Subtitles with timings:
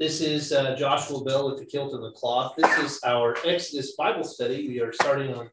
[0.00, 2.54] This is uh, Joshua Bell with the kilt and the cloth.
[2.56, 4.66] This is our Exodus Bible study.
[4.66, 5.50] We are starting on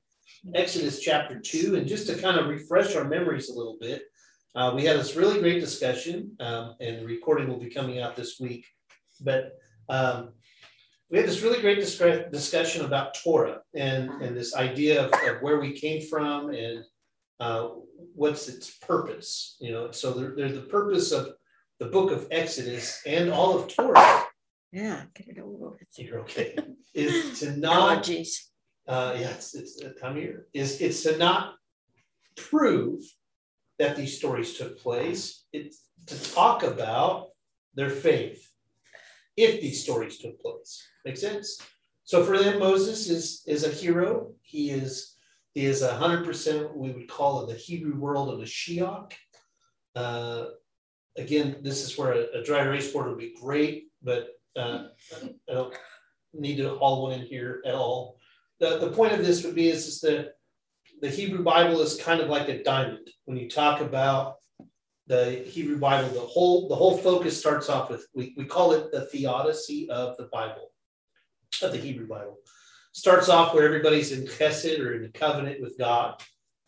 [0.55, 1.75] Exodus chapter 2.
[1.75, 4.03] And just to kind of refresh our memories a little bit,
[4.55, 8.15] uh, we had this really great discussion, um, and the recording will be coming out
[8.15, 8.65] this week.
[9.19, 9.51] But
[9.89, 10.29] um,
[11.11, 15.41] we had this really great disc- discussion about Torah and, and this idea of, of
[15.41, 16.85] where we came from and
[17.41, 17.67] uh,
[18.15, 19.57] what's its purpose.
[19.59, 21.33] You know, so there, there's the purpose of
[21.79, 24.26] the book of Exodus and all of Torah.
[24.71, 25.87] Yeah, get it over with.
[25.97, 26.57] You're okay.
[26.93, 28.03] Is to not.
[28.03, 28.47] Allergies.
[28.87, 30.47] Uh, yes, it's the time of year.
[30.53, 31.55] Is it's to not
[32.35, 33.01] prove
[33.79, 35.45] that these stories took place.
[35.53, 37.27] It's to talk about
[37.75, 38.49] their faith
[39.35, 40.83] if these stories took place.
[41.05, 41.61] Make sense?
[42.03, 44.33] So for them, Moses is is a hero.
[44.41, 45.15] He is
[45.53, 48.43] he is a hundred percent what we would call in the Hebrew world of a
[48.43, 49.11] Mashiach.
[49.95, 50.45] Uh,
[51.17, 54.87] again, this is where a, a dry erase board would be great, but uh,
[55.49, 55.73] I don't
[56.33, 58.17] need to haul one in here at all.
[58.59, 60.33] The, the point of this would be is, is that
[61.01, 63.07] the Hebrew Bible is kind of like a diamond.
[63.25, 64.37] When you talk about
[65.05, 68.91] the Hebrew Bible, the whole the whole focus starts off with we, we call it
[68.91, 70.71] the theodicy of the Bible,
[71.61, 72.37] of the Hebrew Bible.
[72.93, 76.21] Starts off where everybody's in chesed or in covenant with God.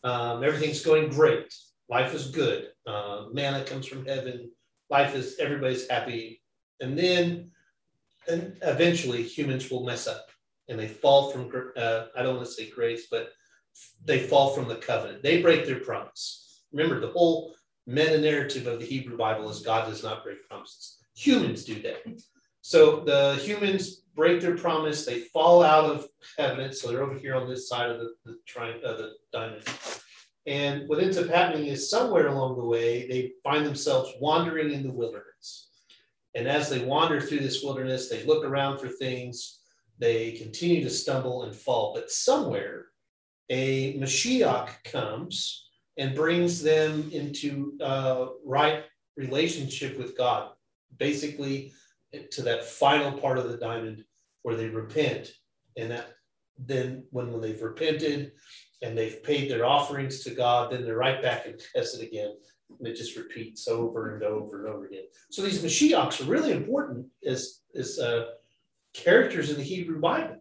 [0.04, 1.52] Um, everything's going great.
[1.88, 2.68] Life is good.
[2.86, 4.50] Uh, manna comes from heaven.
[4.88, 6.40] Life is everybody's happy.
[6.80, 7.50] And then
[8.28, 10.26] and eventually humans will mess up
[10.70, 13.30] and they fall from uh, I don't want to say grace, but
[14.04, 15.22] they fall from the covenant.
[15.22, 16.62] They break their promise.
[16.72, 17.54] Remember, the whole
[17.86, 20.98] meta narrative of the Hebrew Bible is God does not break promises.
[21.16, 22.02] Humans do that.
[22.62, 25.04] So the humans break their promise.
[25.04, 26.74] They fall out of covenant.
[26.74, 29.64] So they're over here on this side of the, the the diamond.
[30.46, 34.82] And what ends up happening is somewhere along the way, they find themselves wandering in
[34.82, 35.69] the wilderness.
[36.34, 39.60] And as they wander through this wilderness, they look around for things,
[39.98, 41.92] they continue to stumble and fall.
[41.94, 42.86] But somewhere,
[43.48, 48.84] a Mashiach comes and brings them into uh, right
[49.16, 50.50] relationship with God,
[50.96, 51.72] basically
[52.30, 54.04] to that final part of the diamond
[54.42, 55.32] where they repent.
[55.76, 56.14] And that
[56.58, 58.32] then when, when they've repented
[58.82, 62.34] and they've paid their offerings to God, then they're right back in Chesed again.
[62.78, 65.04] And it just repeats over and over and over again.
[65.30, 68.26] So these Mashiachs are really important as, as uh,
[68.94, 70.36] characters in the Hebrew Bible.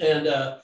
[0.00, 0.58] And uh,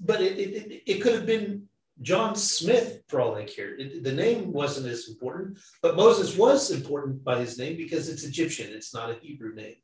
[0.00, 1.68] but it, it, it could have been
[2.02, 3.80] John Smith for all they cared.
[3.80, 8.24] It, the name wasn't as important, but Moses was important by his name because it's
[8.24, 8.72] Egyptian.
[8.72, 9.76] It's not a Hebrew name.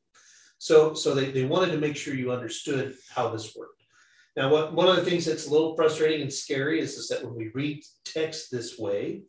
[0.59, 3.82] So, so they, they wanted to make sure you understood how this worked.
[4.37, 7.25] Now, what, one of the things that's a little frustrating and scary is, is that
[7.25, 9.22] when we read text this way,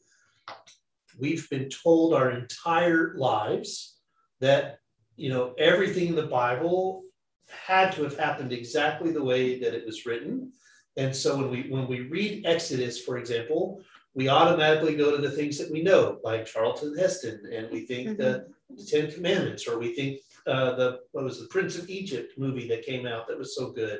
[1.20, 3.98] we've been told our entire lives
[4.42, 4.80] that
[5.16, 7.04] you know everything in the Bible
[7.48, 10.52] had to have happened exactly the way that it was written.
[10.98, 13.82] And so when we when we read Exodus, for example,
[14.14, 18.10] we automatically go to the things that we know, like Charlton Heston, and we think
[18.10, 18.22] mm-hmm.
[18.22, 22.34] the, the, Ten Commandments, or we think uh, the what was the Prince of Egypt
[22.38, 24.00] movie that came out that was so good.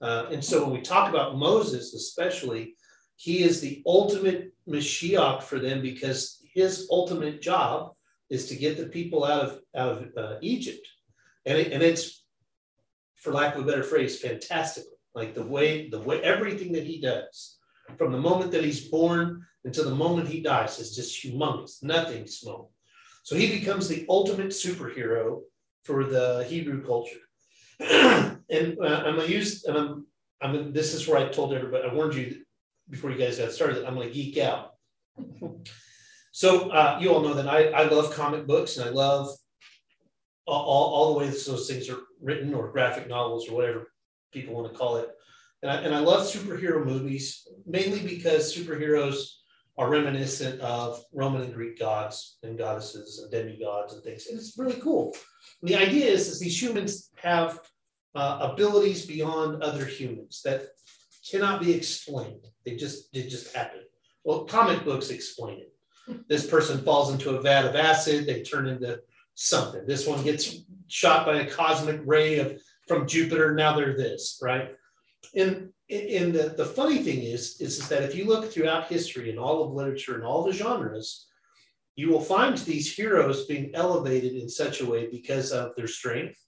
[0.00, 2.76] Uh, and so when we talk about Moses, especially,
[3.18, 7.92] he is the ultimate Mashiach for them because his ultimate job
[8.30, 10.86] is to get the people out of out of uh, Egypt,
[11.44, 12.24] and it, and it's
[13.16, 14.92] for lack of a better phrase, fantastically.
[15.16, 17.58] Like the way the way everything that he does,
[17.96, 21.82] from the moment that he's born until the moment he dies, is just humongous.
[21.82, 22.70] Nothing small.
[23.24, 25.40] So he becomes the ultimate superhero
[25.82, 27.24] for the Hebrew culture.
[27.80, 30.06] and uh, I'm gonna use, and I'm,
[30.40, 30.72] I'm.
[30.72, 31.82] This is where I told everybody.
[31.88, 32.44] I warned you
[32.90, 33.84] before you guys got started.
[33.84, 34.74] I'm gonna geek out.
[36.32, 39.28] So uh, you all know that I, I love comic books and I love
[40.46, 43.92] all, all, all the ways those things are written or graphic novels or whatever
[44.32, 45.08] people want to call it.
[45.62, 49.30] And I, and I love superhero movies mainly because superheroes
[49.76, 54.26] are reminiscent of Roman and Greek gods and goddesses and demigods and things.
[54.26, 55.14] And it's really cool.
[55.60, 57.60] And the idea is, is these humans have
[58.14, 60.68] uh, abilities beyond other humans that
[61.30, 62.44] cannot be explained.
[62.64, 63.84] They just it just happened.
[64.24, 65.72] Well, comic books explain it.
[66.28, 69.00] This person falls into a vat of acid, they turn into
[69.34, 69.86] something.
[69.86, 73.54] This one gets shot by a cosmic ray of from Jupiter.
[73.54, 74.70] Now they're this, right?
[75.34, 79.30] And and the, the funny thing is, is, is that if you look throughout history
[79.30, 81.28] and all of literature and all the genres,
[81.96, 86.38] you will find these heroes being elevated in such a way because of their strength,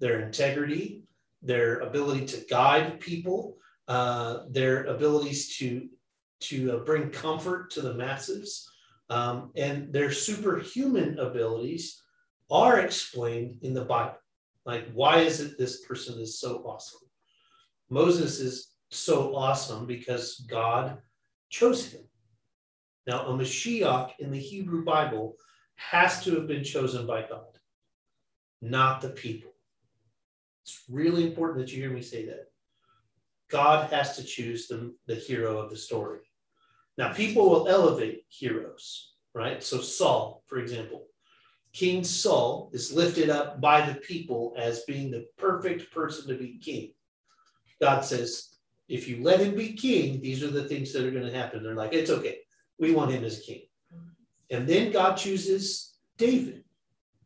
[0.00, 1.04] their integrity,
[1.42, 3.56] their ability to guide people,
[3.88, 5.88] uh, their abilities to
[6.40, 8.68] to uh, bring comfort to the masses,
[9.10, 12.02] um, and their superhuman abilities
[12.50, 14.18] are explained in the Bible.
[14.64, 17.00] Like, why is it this person is so awesome?
[17.90, 20.98] Moses is so awesome because God
[21.48, 22.02] chose him.
[23.06, 25.36] Now, a Mashiach in the Hebrew Bible
[25.74, 27.58] has to have been chosen by God,
[28.60, 29.50] not the people.
[30.64, 32.51] It's really important that you hear me say that.
[33.52, 36.20] God has to choose the, the hero of the story.
[36.96, 39.62] Now, people will elevate heroes, right?
[39.62, 41.06] So, Saul, for example,
[41.72, 46.58] King Saul is lifted up by the people as being the perfect person to be
[46.58, 46.92] king.
[47.80, 48.56] God says,
[48.88, 51.62] if you let him be king, these are the things that are going to happen.
[51.62, 52.38] They're like, it's okay.
[52.78, 53.62] We want him as king.
[54.50, 56.64] And then God chooses David,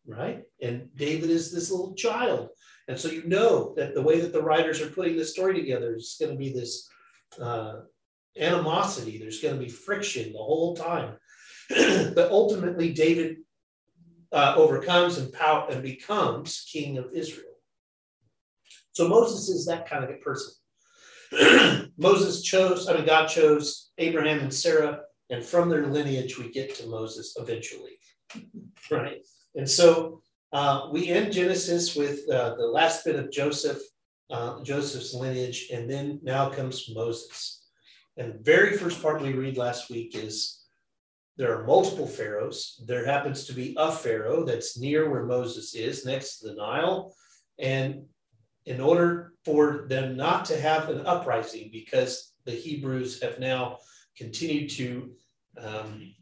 [0.07, 0.45] right?
[0.63, 2.51] And David is this little child.
[2.89, 5.95] And so you know that the way that the writers are putting this story together
[5.97, 6.89] is going to be this
[7.41, 7.81] uh,
[8.39, 9.19] animosity.
[9.19, 11.17] There's going to be friction the whole time.
[11.69, 13.39] but ultimately, David
[14.33, 17.45] uh, overcomes and, pow- and becomes king of Israel.
[18.93, 20.53] So Moses is that kind of a person.
[21.99, 26.75] Moses chose, I mean, God chose Abraham and Sarah, and from their lineage, we get
[26.77, 27.99] to Moses eventually.
[28.91, 29.23] Right.
[29.57, 33.81] And so uh, we end Genesis with uh, the last bit of Joseph,
[34.31, 37.65] uh, Joseph's lineage, and then now comes Moses.
[38.17, 40.65] And the very first part we read last week is
[41.37, 42.83] there are multiple pharaohs.
[42.87, 47.15] There happens to be a pharaoh that's near where Moses is, next to the Nile.
[47.59, 48.05] And
[48.65, 53.79] in order for them not to have an uprising, because the Hebrews have now
[54.17, 55.11] continued to
[55.61, 56.15] um,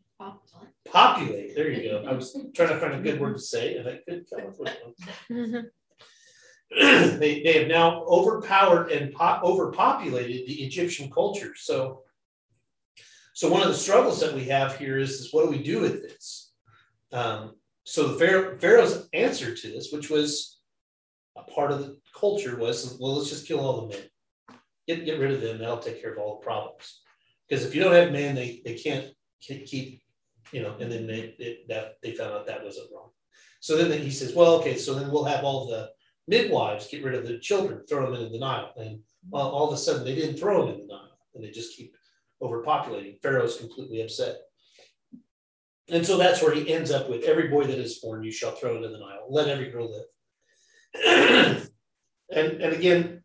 [0.90, 1.54] populate.
[1.54, 2.04] There you go.
[2.08, 4.58] I was trying to find a good word to say, and I couldn't come up
[4.58, 4.76] with
[5.28, 5.70] one.
[7.18, 11.52] they, they have now overpowered and po- overpopulated the Egyptian culture.
[11.56, 12.02] So
[13.34, 15.80] so one of the struggles that we have here is, is what do we do
[15.80, 16.52] with this?
[17.12, 20.60] Um, so the Pharaoh, Pharaoh's answer to this, which was
[21.36, 25.18] a part of the culture, was well, let's just kill all the men, get get
[25.18, 25.58] rid of them.
[25.58, 27.02] That'll take care of all the problems.
[27.48, 29.08] Because if you don't have men, they they can't
[29.40, 30.00] keep,
[30.52, 30.76] you know.
[30.80, 33.10] And then they, that they found out that wasn't wrong.
[33.60, 35.90] So then he says, well, okay, so then we'll have all the
[36.28, 39.00] midwives get rid of the children, throw them into the Nile, and
[39.32, 41.76] all, all of a sudden they didn't throw them in the Nile, and they just
[41.76, 41.94] keep
[42.42, 43.20] overpopulating.
[43.22, 44.36] Pharaoh's completely upset.
[45.88, 48.52] And so that's where he ends up with every boy that is born, you shall
[48.52, 49.26] throw into the Nile.
[49.28, 51.68] Let every girl live.
[52.34, 53.22] and, and again,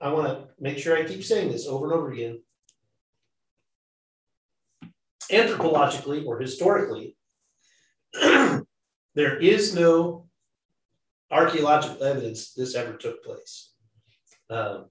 [0.00, 2.42] I want to make sure I keep saying this over and over again.
[5.30, 7.16] Anthropologically or historically,
[9.14, 10.26] there is no
[11.30, 13.72] archaeological evidence this ever took place.
[14.48, 14.86] Um,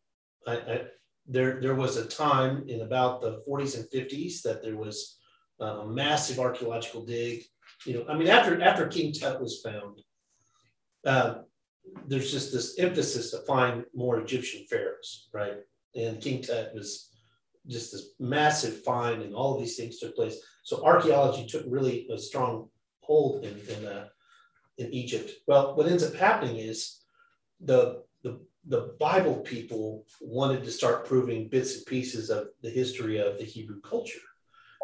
[0.48, 0.82] I, I,
[1.28, 5.20] there, there was a time in about the 40s and 50s that there was
[5.60, 7.44] a massive archaeological dig.
[7.86, 10.02] You know, I mean, after after King Tut was found,
[11.06, 11.36] uh,
[12.08, 15.58] there's just this emphasis to find more Egyptian pharaohs, right?
[15.96, 17.09] And King Tut was
[17.68, 20.38] just this massive find, and all of these things took place.
[20.64, 22.70] So archaeology took really a strong
[23.02, 24.08] hold in in, uh,
[24.78, 25.32] in Egypt.
[25.48, 27.02] Well, what ends up happening is
[27.60, 33.18] the the the Bible people wanted to start proving bits and pieces of the history
[33.18, 34.20] of the Hebrew culture.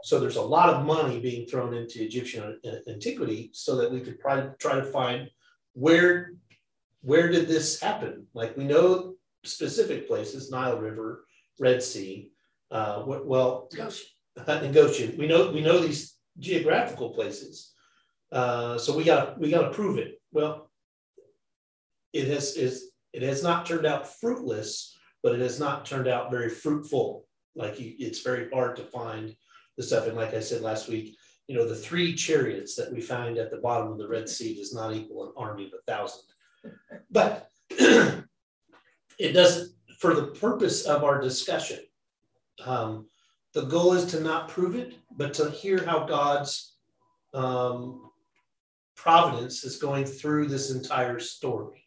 [0.04, 4.20] So there's a lot of money being thrown into Egyptian antiquity so that we could
[4.20, 5.30] try try to find
[5.74, 6.34] where
[7.02, 8.26] where did this happen?
[8.34, 11.26] Like we know specific places, Nile River,
[11.60, 12.32] Red Sea.
[12.72, 14.06] Uh, well, Goshen.
[14.48, 17.72] in Goshen, we know we know these geographical places.
[18.32, 20.22] Uh, so we got we got to prove it.
[20.32, 20.70] Well,
[22.14, 26.32] it has is it has not turned out fruitless, but it has not turned out
[26.32, 27.26] very fruitful.
[27.56, 29.36] Like you, it's very hard to find
[29.78, 30.08] the stuff.
[30.08, 31.16] And like I said last week,
[31.48, 34.56] you know, the three chariots that we find at the bottom of the Red Sea
[34.56, 36.24] does not equal an army of a thousand.
[37.12, 38.26] But it
[39.34, 41.80] doesn't, for the purpose of our discussion,
[42.64, 43.08] um,
[43.54, 46.76] the goal is to not prove it, but to hear how God's
[47.34, 48.12] um,
[48.96, 51.84] providence is going through this entire story.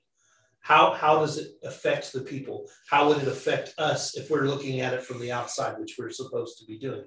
[0.60, 2.68] How, how does it affect the people?
[2.90, 6.10] How would it affect us if we're looking at it from the outside, which we're
[6.10, 7.04] supposed to be doing?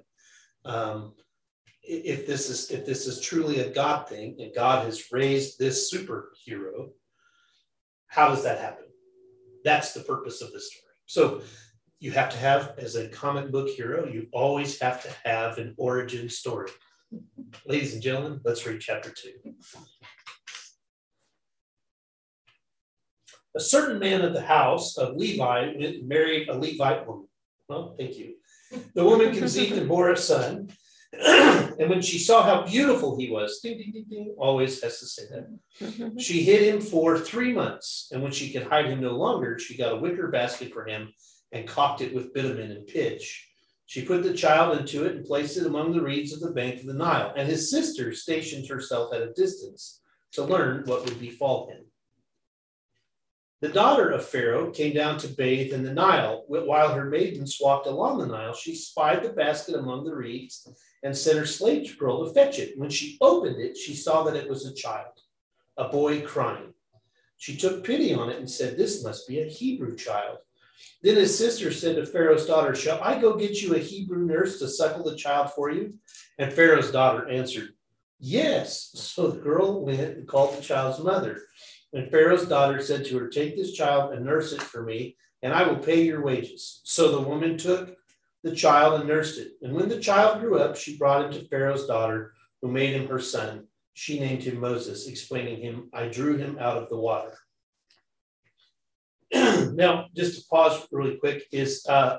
[0.64, 1.14] Um,
[1.82, 5.92] if this is if this is truly a God thing and God has raised this
[5.92, 6.90] superhero,
[8.06, 8.86] how does that happen?
[9.64, 10.94] That's the purpose of the story.
[11.06, 11.42] So
[12.02, 15.72] you have to have, as a comic book hero, you always have to have an
[15.76, 16.68] origin story.
[17.64, 19.30] Ladies and gentlemen, let's read chapter two.
[23.54, 27.28] a certain man of the house of Levi went and married a Levite woman.
[27.68, 28.34] Well, thank you.
[28.94, 30.70] The woman conceived and bore a son,
[31.12, 35.06] and when she saw how beautiful he was, ding, ding, ding, ding, always has to
[35.06, 38.08] say that, she hid him for three months.
[38.10, 41.12] And when she could hide him no longer, she got a wicker basket for him
[41.52, 43.48] and caulked it with bitumen and pitch.
[43.86, 46.80] She put the child into it and placed it among the reeds of the bank
[46.80, 47.32] of the Nile.
[47.36, 50.00] And his sister stationed herself at a distance
[50.32, 51.84] to learn what would befall him.
[53.60, 56.44] The daughter of Pharaoh came down to bathe in the Nile.
[56.48, 60.66] While her maidens walked along the Nile, she spied the basket among the reeds
[61.04, 62.76] and sent her slave girl to fetch it.
[62.76, 65.12] When she opened it, she saw that it was a child,
[65.76, 66.74] a boy crying.
[67.36, 70.38] She took pity on it and said, This must be a Hebrew child.
[71.02, 74.58] Then his sister said to Pharaoh's daughter, Shall I go get you a Hebrew nurse
[74.60, 75.94] to suckle the child for you?
[76.38, 77.70] And Pharaoh's daughter answered,
[78.20, 78.90] Yes.
[78.94, 81.40] So the girl went and called the child's mother.
[81.92, 85.52] And Pharaoh's daughter said to her, Take this child and nurse it for me, and
[85.52, 86.80] I will pay your wages.
[86.84, 87.96] So the woman took
[88.44, 89.52] the child and nursed it.
[89.60, 93.08] And when the child grew up, she brought him to Pharaoh's daughter, who made him
[93.08, 93.66] her son.
[93.94, 97.36] She named him Moses, explaining him, I drew him out of the water.
[99.74, 102.18] now, just to pause really quick, is uh,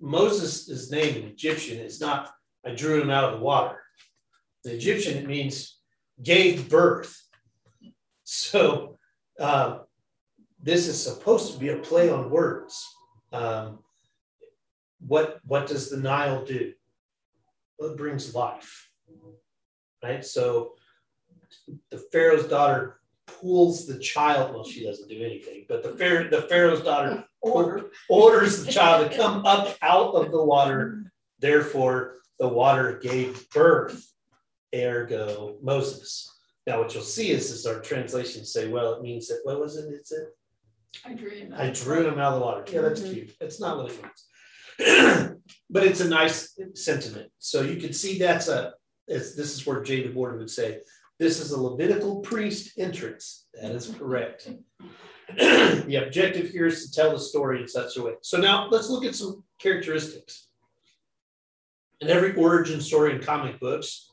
[0.00, 2.30] Moses' name in Egyptian is not,
[2.64, 3.80] I drew him out of the water.
[4.64, 5.78] The Egyptian, it means
[6.22, 7.16] gave birth.
[8.24, 8.98] So
[9.38, 9.78] uh,
[10.62, 12.86] this is supposed to be a play on words.
[13.32, 13.78] Um,
[15.00, 16.74] what what does the Nile do?
[17.78, 18.90] Well, it brings life,
[20.02, 20.24] right?
[20.24, 20.72] So
[21.90, 22.99] the Pharaoh's daughter
[23.40, 24.54] pulls the child.
[24.54, 29.10] Well, she doesn't do anything, but the Pharaoh, the Pharaoh's daughter order, orders the child
[29.10, 31.12] to come up out of the water.
[31.38, 34.06] Therefore, the water gave birth.
[34.74, 36.30] Ergo, Moses.
[36.66, 39.76] Now, what you'll see is, is our translations say, well, it means that, what was
[39.76, 39.92] it?
[39.92, 40.28] It's it.
[41.04, 41.60] I drew him out.
[41.60, 42.64] I drew him out of the water.
[42.72, 43.12] Yeah, that's mm-hmm.
[43.12, 43.36] cute.
[43.40, 45.36] That's not what it means.
[45.70, 47.30] but it's a nice sentiment.
[47.38, 48.74] So you can see that's a,
[49.06, 50.80] this is where Jay DeBoer would say,
[51.20, 53.46] this is a Levitical priest entrance.
[53.60, 54.48] That is correct.
[55.36, 58.14] the objective here is to tell the story in such a way.
[58.22, 60.48] So now let's look at some characteristics.
[62.00, 64.10] In every origin story in comic books,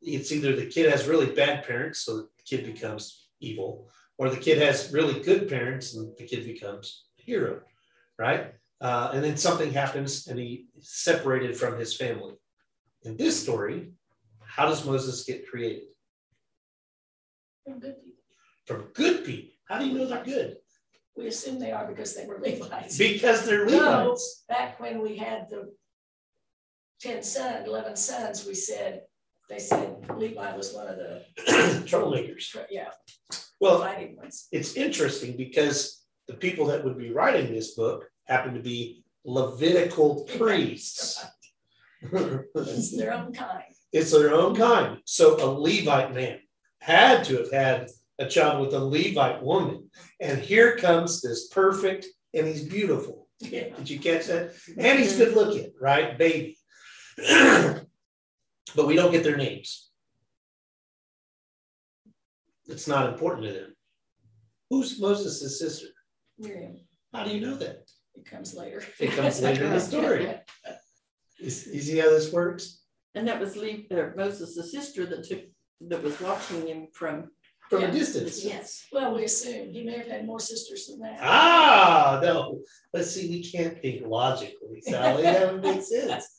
[0.00, 4.38] it's either the kid has really bad parents, so the kid becomes evil, or the
[4.38, 7.60] kid has really good parents and the kid becomes a hero,
[8.18, 8.54] right?
[8.80, 12.32] Uh, and then something happens and he separated from his family.
[13.02, 13.90] In this story,
[14.42, 15.88] how does Moses get created?
[17.66, 18.22] From good people.
[18.64, 19.50] From good people.
[19.68, 20.56] How do you know they're good?
[21.16, 22.96] We assume they are because they were Levites.
[22.96, 24.44] Because they're Levites.
[24.48, 25.74] No, back when we had the
[27.00, 29.02] 10 sons, 11 sons, we said
[29.48, 31.24] they said Levi was one of the
[31.86, 32.56] troublemakers.
[32.70, 32.90] Yeah.
[33.60, 34.46] Well, fighting ones.
[34.52, 40.24] It's interesting because the people that would be writing this book happen to be Levitical
[40.38, 41.24] priests.
[42.12, 43.64] it's their own kind.
[43.92, 44.98] It's their own kind.
[45.04, 46.38] So a Levite man
[46.80, 49.90] had to have had a child with a Levite woman.
[50.20, 53.28] And here comes this perfect, and he's beautiful.
[53.40, 53.74] Yeah.
[53.76, 54.52] Did you catch that?
[54.78, 56.16] And he's good looking, right?
[56.16, 56.56] Baby
[58.76, 59.90] but we don't get their names.
[62.66, 63.76] It's not important to them.
[64.70, 65.86] Who's Moses' sister?
[66.38, 66.76] Miriam.
[67.14, 67.88] How do you know that?
[68.14, 68.82] It comes later.
[68.98, 70.34] It comes later in the story.
[71.38, 72.82] You see how this works?
[73.14, 75.40] And that was Lee, uh, Moses' sister that took
[75.80, 77.30] that was watching him from
[77.68, 77.88] from yeah.
[77.88, 78.44] a distance.
[78.44, 78.86] Yes.
[78.92, 81.18] Well, we assume he may have had more sisters than that.
[81.20, 82.60] Ah, no.
[82.92, 85.24] But see, we can't think logically, Sally.
[85.24, 86.36] that would make sense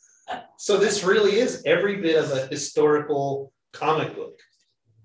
[0.58, 4.40] so this really is every bit of a historical comic book.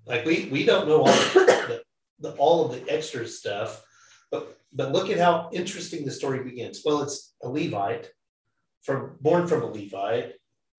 [0.05, 1.83] Like we we don't know all the,
[2.19, 3.83] the, all of the extra stuff,
[4.31, 6.81] but but look at how interesting the story begins.
[6.83, 8.09] Well, it's a Levite
[8.83, 10.33] from born from a Levite,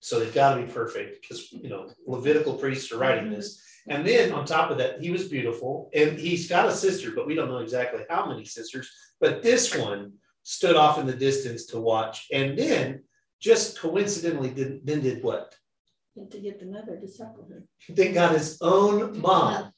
[0.05, 3.59] so they've got to be perfect because you know Levitical priests are writing this.
[3.87, 7.25] And then on top of that, he was beautiful, and he's got a sister, but
[7.25, 8.87] we don't know exactly how many sisters.
[9.19, 13.03] But this one stood off in the distance to watch, and then
[13.41, 15.55] just coincidentally did, then did what?
[16.29, 17.63] to get the mother to suckle her.
[17.89, 19.71] Then got his own mom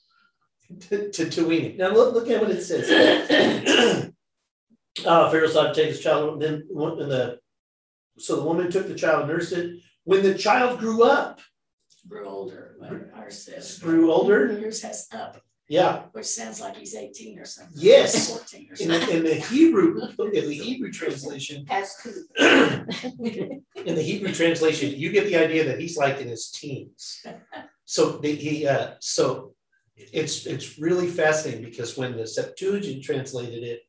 [0.89, 1.77] to, to, to wean him.
[1.77, 4.12] Now look, look at what it says.
[5.05, 7.39] uh, Pharaoh sought to take his child, and then and the
[8.19, 9.79] so the woman took the child and nursed it.
[10.08, 11.42] When the child grew up,
[12.08, 13.78] grew older, like ours says.
[13.80, 14.58] Grew older.
[14.58, 15.42] Yours has up.
[15.68, 16.04] Yeah.
[16.14, 17.74] Which sounds like he's 18 or something.
[17.76, 18.30] Yes.
[18.30, 18.96] 14 or something.
[18.96, 21.94] In, the, in the Hebrew, in the Hebrew translation, has
[22.40, 27.26] in the Hebrew translation, you get the idea that he's like in his teens.
[27.84, 29.56] So the, he, uh, so
[29.98, 33.82] it's it's really fascinating because when the Septuagint translated it,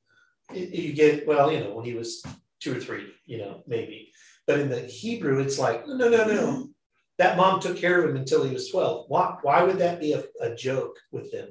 [0.53, 2.25] it, you get well, you know, when he was
[2.59, 4.11] two or three, you know, maybe.
[4.49, 6.71] But in the Hebrew, it's like no, no, no.
[7.19, 9.05] that mom took care of him until he was 12.
[9.09, 11.51] Why, why would that be a, a joke with them?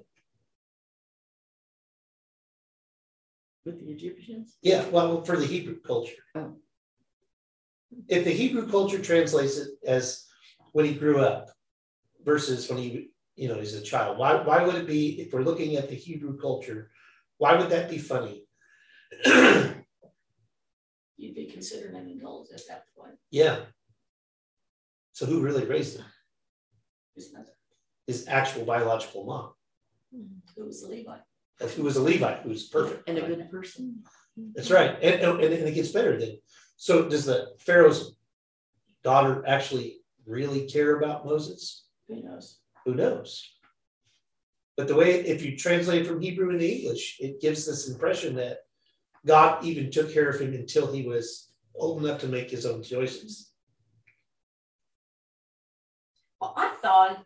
[3.66, 4.58] With the Egyptians?
[4.64, 6.24] Yeah, well, for the Hebrew culture.
[6.34, 6.56] Oh.
[8.08, 10.26] If the Hebrew culture translates it as
[10.72, 11.52] when he grew up
[12.26, 15.44] versus when he, you know, he's a child, why, why would it be, if we're
[15.44, 16.90] looking at the Hebrew culture,
[17.38, 18.44] why would that be funny?
[21.58, 23.16] Considered an adult at that point.
[23.32, 23.60] yeah.
[25.14, 26.06] So who really raised him?
[27.16, 27.54] His mother,
[28.06, 29.54] His actual biological mom.
[30.56, 31.18] who was a Levi.
[31.76, 33.10] Who was a Levite, who was perfect.
[33.10, 34.04] And a good person.
[34.54, 34.92] That's right.
[35.02, 36.38] And, and, and it gets better then.
[36.76, 38.16] So does the Pharaoh's
[39.04, 41.88] daughter actually really care about Moses?
[42.08, 42.60] Who knows?
[42.86, 43.52] Who knows?
[44.76, 48.60] But the way, if you translate from Hebrew into English, it gives this impression that
[49.26, 51.47] God even took care of him until he was
[51.78, 53.52] old enough to make his own choices.
[56.42, 57.24] Well, I thought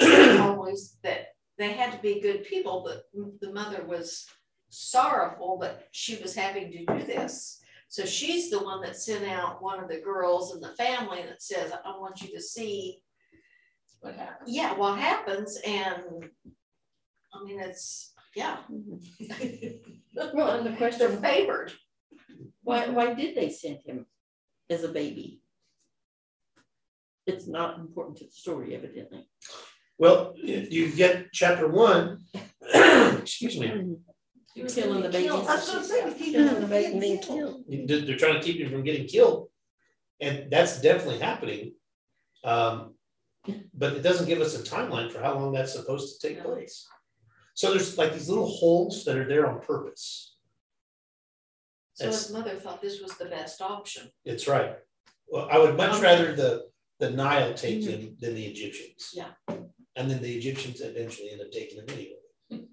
[0.40, 1.28] always that
[1.58, 3.04] they had to be good people, but
[3.40, 4.26] the mother was
[4.68, 7.60] sorrowful that she was having to do this.
[7.88, 11.40] So she's the one that sent out one of the girls in the family that
[11.42, 12.98] says, I want you to see,
[14.00, 14.50] What happens.
[14.52, 15.58] yeah, what happens.
[15.66, 16.02] And
[17.32, 18.58] I mean, it's, yeah,
[20.34, 21.72] Well, and the they're question, favored.
[22.66, 24.06] Why, why did they send him
[24.68, 25.40] as a baby?
[27.26, 29.28] It's not important to the story, evidently.
[29.98, 32.18] Well, you get chapter one,
[33.22, 33.96] excuse me,
[34.54, 35.46] He was Killing the be killed.
[35.46, 35.46] babies.
[35.46, 36.14] That's what I'm saying.
[36.18, 37.14] He Killing the didn't baby.
[37.16, 37.64] get killed.
[38.08, 39.48] they're trying to keep him from getting killed.
[40.20, 41.74] And that's definitely happening.
[42.44, 42.94] Um,
[43.74, 46.86] but it doesn't give us a timeline for how long that's supposed to take place.
[47.54, 50.35] So there's like these little holes that are there on purpose.
[51.96, 54.10] So his mother thought this was the best option.
[54.24, 54.76] It's right.
[55.28, 56.02] Well, I would much Okay.
[56.02, 56.66] rather the,
[56.98, 59.12] the Nile take him than the Egyptians.
[59.14, 59.30] Yeah.
[59.96, 62.18] And then the Egyptians eventually end up taking him anyway,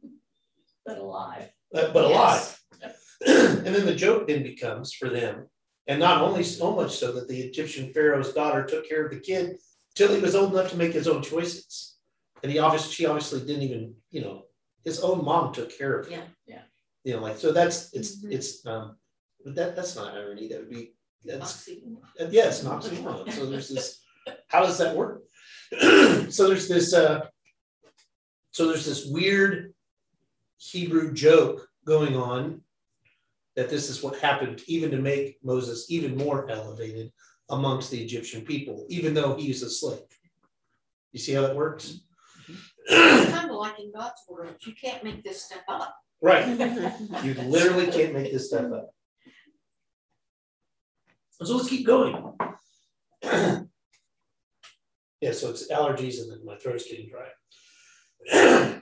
[0.85, 1.49] But alive.
[1.71, 2.59] but, but alive.
[2.81, 2.95] Yes.
[3.25, 5.47] and then the joke then becomes for them,
[5.87, 9.21] and not only so much so that the Egyptian Pharaoh's daughter took care of the
[9.21, 9.55] kid
[9.95, 11.95] till he was old enough to make his own choices.
[12.43, 14.43] And he obviously, she obviously didn't even, you know,
[14.83, 16.19] his own mom took care of him.
[16.45, 16.61] Yeah, yeah.
[17.05, 18.31] You know, like, so that's, it's, Mhm.
[18.33, 18.97] it's, um,
[19.43, 20.47] but that, that's not irony.
[20.47, 20.93] That would be,
[21.25, 21.97] that's, Oxymoron.
[22.19, 23.31] uh, yeah, it's an oxymoron.
[23.31, 24.01] So there's this,
[24.47, 25.23] how does that work?
[26.29, 27.25] so there's this, uh,
[28.51, 29.73] so there's this weird
[30.57, 32.61] Hebrew joke going on
[33.55, 37.11] that this is what happened, even to make Moses even more elevated
[37.49, 39.99] amongst the Egyptian people, even though he's a slave.
[41.11, 41.99] You see how that works?
[42.87, 45.95] It's kind of like in God's word, you can't make this stuff up.
[46.21, 46.47] Right.
[47.23, 48.93] You literally can't make this stuff up.
[51.41, 52.15] So let's keep going.
[53.23, 53.61] yeah,
[55.31, 57.29] so it's allergies and then my throat's getting dry.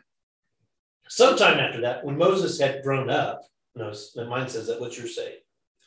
[1.10, 3.42] Sometime after that, when Moses had grown up,
[3.76, 5.36] no, and mine says that, what's yours say?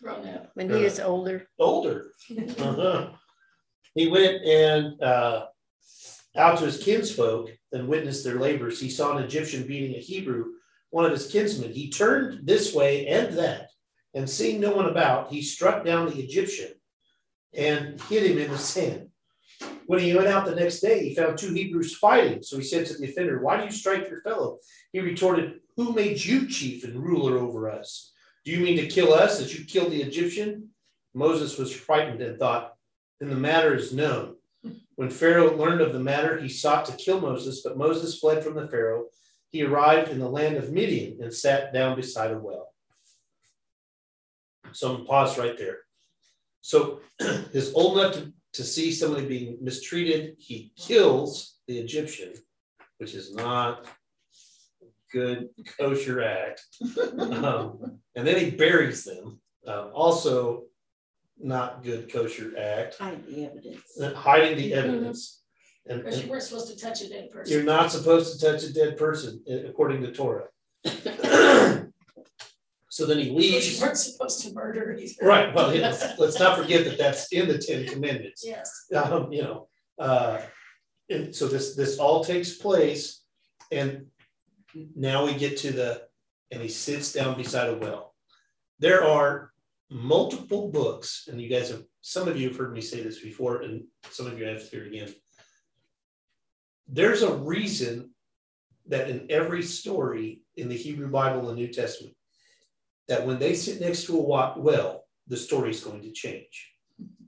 [0.02, 0.50] Grown up.
[0.54, 1.46] When he is older.
[1.58, 2.10] Older.
[2.30, 3.10] Uh-huh.
[3.94, 5.46] He went and uh,
[6.36, 8.80] out to his kinsfolk and witnessed their labors.
[8.80, 10.46] He saw an Egyptian beating a Hebrew,
[10.90, 11.72] one of his kinsmen.
[11.72, 13.63] He turned this way and that,
[14.14, 16.72] and seeing no one about, he struck down the Egyptian
[17.52, 19.08] and hit him in the sand.
[19.86, 22.42] When he went out the next day, he found two Hebrews fighting.
[22.42, 24.58] So he said to the offender, Why do you strike your fellow?
[24.92, 28.12] He retorted, Who made you chief and ruler over us?
[28.44, 30.70] Do you mean to kill us as you killed the Egyptian?
[31.12, 32.74] Moses was frightened and thought,
[33.20, 34.36] Then the matter is known.
[34.96, 38.54] When Pharaoh learned of the matter, he sought to kill Moses, but Moses fled from
[38.54, 39.06] the Pharaoh.
[39.50, 42.73] He arrived in the land of Midian and sat down beside a well.
[44.74, 45.78] So I'm pause right there.
[46.60, 50.36] So is old enough to, to see somebody being mistreated.
[50.38, 52.32] He kills the Egyptian,
[52.98, 53.86] which is not
[54.82, 56.62] a good kosher act.
[57.18, 59.40] Um, and then he buries them.
[59.66, 60.64] Uh, also,
[61.40, 62.96] not good kosher act.
[62.98, 64.00] Hiding the evidence.
[64.00, 65.42] Uh, Hiding the evidence.
[65.86, 67.52] And, Because you weren't supposed to touch a dead person.
[67.52, 70.46] you're not supposed to touch a dead person according to Torah.
[72.94, 73.74] so then he leaves.
[73.74, 75.26] you weren't supposed to murder either.
[75.26, 75.52] Right.
[75.52, 78.44] Well, yeah, let's, let's not forget that that's in the Ten Commandments.
[78.46, 78.70] Yes.
[78.94, 79.66] Um, you know,
[79.98, 80.40] uh,
[81.10, 83.24] and so this this all takes place,
[83.72, 84.06] and
[84.94, 86.02] now we get to the
[86.52, 88.14] and he sits down beside a well.
[88.78, 89.50] There are
[89.90, 93.62] multiple books, and you guys have some of you have heard me say this before,
[93.62, 95.12] and some of you have to hear it again.
[96.86, 98.10] There's a reason
[98.86, 102.14] that in every story in the Hebrew Bible and New Testament,
[103.08, 106.72] that when they sit next to a well, the story is going to change.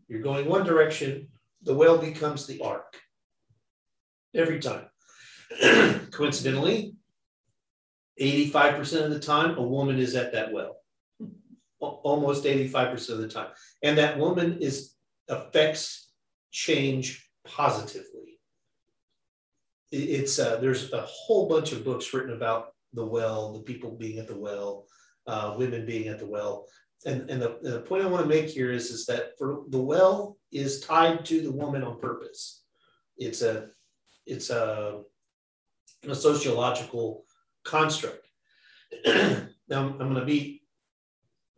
[0.09, 1.29] You're going one direction,
[1.63, 2.97] the well becomes the arc.
[4.35, 4.87] Every time.
[6.11, 6.95] Coincidentally,
[8.21, 10.77] 85% of the time, a woman is at that well.
[11.81, 13.49] Almost 85% of the time.
[13.83, 14.95] And that woman is
[15.29, 16.11] affects
[16.51, 18.39] change positively.
[19.93, 24.19] It's uh, there's a whole bunch of books written about the well, the people being
[24.19, 24.87] at the well,
[25.27, 26.67] uh, women being at the well.
[27.05, 29.81] And, and the, the point I want to make here is, is that for the
[29.81, 32.65] well is tied to the woman on purpose.
[33.17, 33.69] It's a
[34.27, 35.03] it's a,
[36.09, 37.25] a sociological
[37.65, 38.27] construct.
[39.07, 40.63] now I'm, I'm going to be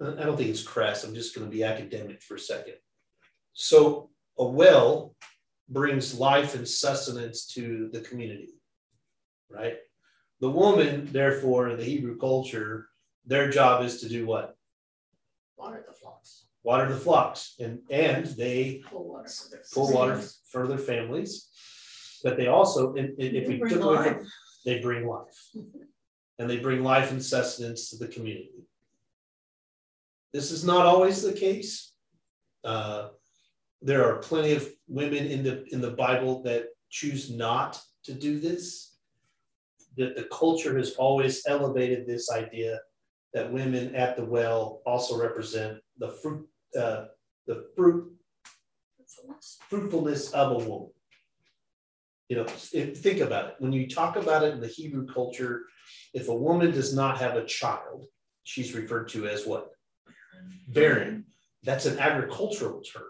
[0.01, 1.03] I don't think it's crass.
[1.03, 2.75] I'm just going to be academic for a second.
[3.55, 5.17] So a well
[5.69, 8.55] brings life and sustenance to the community,
[9.51, 9.77] right?
[10.41, 12.88] The woman, therefore, in the Hebrew culture,
[13.29, 14.57] their job is to do what?
[15.57, 16.47] Water the flocks.
[16.65, 19.31] Water the flocks, and and they Pull water.
[19.73, 21.49] pull water for their families,
[22.25, 24.27] but they also, and, and if They we took away, from-
[24.65, 25.39] they bring life,
[26.39, 28.67] and they bring life and sustenance to the community.
[30.33, 31.93] This is not always the case.
[32.65, 33.09] Uh,
[33.81, 38.41] there are plenty of women in the in the Bible that choose not to do
[38.41, 38.97] this.
[39.97, 42.81] That the culture has always elevated this idea
[43.35, 47.07] that women at the well also represent the fruit, uh,
[47.47, 48.13] the fruit,
[49.69, 50.91] fruitfulness of a woman.
[52.29, 53.55] You know, if, think about it.
[53.59, 55.65] When you talk about it in the Hebrew culture,
[56.13, 58.07] if a woman does not have a child,
[58.45, 59.71] she's referred to as what?
[60.69, 61.25] Barren.
[61.65, 63.03] That's an agricultural term.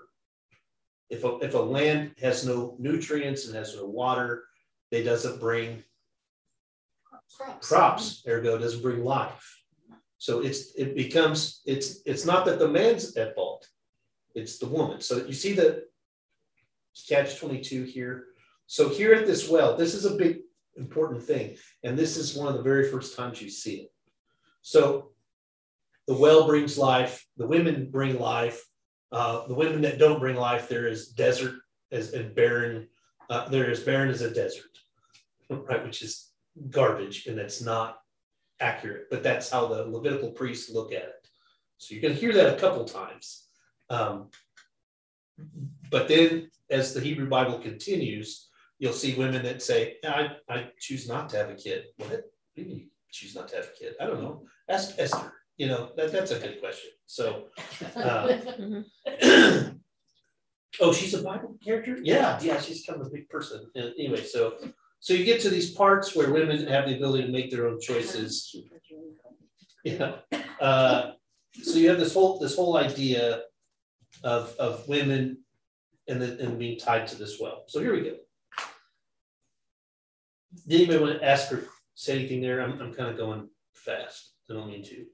[1.10, 4.44] If a, if a land has no nutrients and has no water,
[4.90, 5.82] it doesn't bring
[7.36, 7.68] Crops.
[7.68, 9.57] crops, ergo doesn't bring life.
[10.18, 13.68] So it's it becomes it's it's not that the man's at fault,
[14.34, 15.00] it's the woman.
[15.00, 15.84] So you see the
[17.08, 18.26] catch 22 here.
[18.66, 20.38] So here at this well, this is a big
[20.76, 21.56] important thing.
[21.84, 23.92] And this is one of the very first times you see it.
[24.62, 25.12] So
[26.08, 28.64] the well brings life, the women bring life.
[29.10, 31.54] Uh, the women that don't bring life, there is desert
[31.92, 32.88] as and barren.
[33.30, 34.78] Uh, there is barren as a desert,
[35.48, 35.82] right?
[35.84, 36.30] Which is
[36.70, 38.00] garbage and that's not
[38.60, 41.28] accurate, but that's how the Levitical priests look at it.
[41.78, 43.46] So you can hear that a couple times.
[43.90, 44.28] Um,
[45.90, 51.08] but then as the Hebrew Bible continues, you'll see women that say, I, I choose
[51.08, 51.84] not to have a kid.
[51.96, 52.10] What?
[52.10, 52.22] What
[52.56, 53.94] do you mean choose not to have a kid?
[54.00, 54.42] I don't know.
[54.68, 55.32] Ask Esther.
[55.56, 56.90] You know, that, that's a good question.
[57.06, 57.46] So,
[57.96, 58.38] uh,
[60.80, 61.98] oh, she's a Bible character?
[62.02, 63.68] Yeah, yeah, she's kind of a big person.
[63.74, 64.54] And anyway, so
[65.00, 67.80] so you get to these parts where women have the ability to make their own
[67.80, 68.54] choices.
[69.84, 70.16] Yeah.
[70.60, 71.12] Uh,
[71.62, 73.42] so you have this whole this whole idea
[74.24, 75.38] of of women
[76.08, 77.64] and the, and being tied to this well.
[77.68, 78.16] So here we go.
[80.66, 82.60] Did anybody want to ask or say anything there?
[82.60, 84.32] I'm, I'm kind of going fast.
[84.50, 85.06] I don't mean to.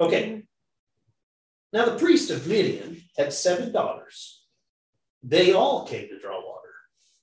[0.00, 0.42] Okay.
[1.72, 4.46] Now the priest of Midian had seven daughters.
[5.22, 6.61] They all came to draw water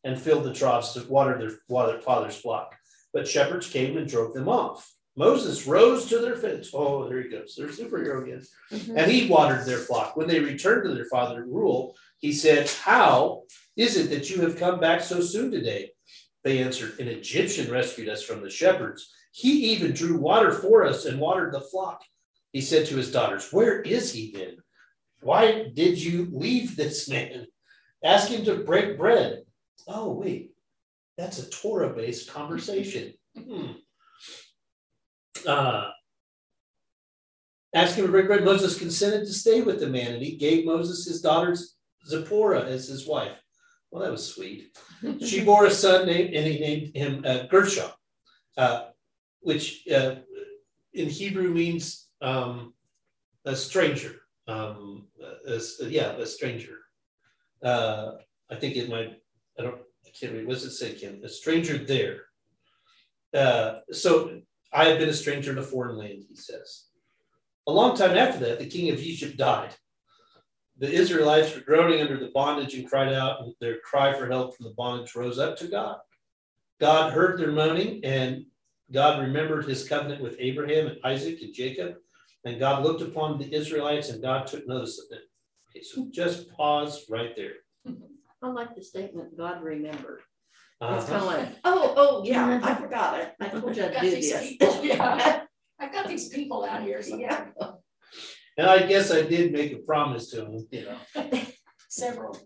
[0.03, 2.75] and filled the troughs to water their, water their father's flock.
[3.13, 4.89] But shepherds came and drove them off.
[5.15, 6.69] Moses rose to their fence.
[6.73, 7.55] Oh, there he goes.
[7.57, 8.41] There's superhero again.
[8.71, 8.97] Mm-hmm.
[8.97, 10.15] And he watered their flock.
[10.15, 13.43] When they returned to their father Reuel, he said, How
[13.75, 15.91] is it that you have come back so soon today?
[16.43, 19.11] They answered, An Egyptian rescued us from the shepherds.
[19.31, 22.01] He even drew water for us and watered the flock.
[22.53, 24.57] He said to his daughters, Where is he then?
[25.21, 27.47] Why did you leave this man?
[28.03, 29.41] Ask him to break bread.
[29.87, 30.53] Oh, wait,
[31.17, 33.13] that's a Torah based conversation.
[33.37, 33.71] Hmm.
[35.47, 35.89] Uh,
[37.73, 38.43] ask him to break bread.
[38.43, 41.55] Moses consented to stay with the man, and he gave Moses his daughter
[42.07, 43.37] Zipporah as his wife.
[43.91, 44.77] Well, that was sweet.
[45.25, 47.89] she bore a son named, and he named him uh, Gershom,
[48.57, 48.85] uh,
[49.41, 50.15] which uh,
[50.93, 52.73] in Hebrew means um,
[53.45, 54.21] a stranger.
[54.47, 55.07] Um,
[55.47, 56.77] a, yeah, a stranger.
[57.63, 58.13] Uh,
[58.49, 59.21] I think it might.
[59.59, 59.81] I don't.
[60.05, 60.47] I can't read.
[60.47, 61.21] What does it say, Kim?
[61.23, 62.21] A stranger there.
[63.33, 64.39] Uh, so
[64.73, 66.85] I have been a stranger in a foreign land, he says.
[67.67, 69.75] A long time after that, the king of Egypt died.
[70.77, 74.55] The Israelites were groaning under the bondage and cried out, and their cry for help
[74.55, 75.97] from the bondage rose up to God.
[76.79, 78.45] God heard their moaning, and
[78.91, 81.95] God remembered his covenant with Abraham and Isaac and Jacob.
[82.45, 85.19] And God looked upon the Israelites, and God took notice of them.
[85.69, 87.55] Okay, so just pause right there.
[88.41, 90.21] I like the statement, God remembered.
[90.81, 90.95] Uh-huh.
[90.95, 93.33] It's kind of like, oh, oh, yeah, I forgot it.
[93.39, 94.49] I told you I've I'd got do these this.
[94.49, 95.41] people, yeah.
[95.79, 97.01] I've got these people out here.
[97.05, 97.47] Yeah.
[98.57, 101.31] And I guess I did make a promise to him, you know.
[101.89, 102.37] several.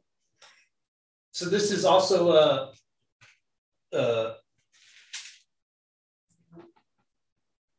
[1.32, 4.34] So this is also a, uh,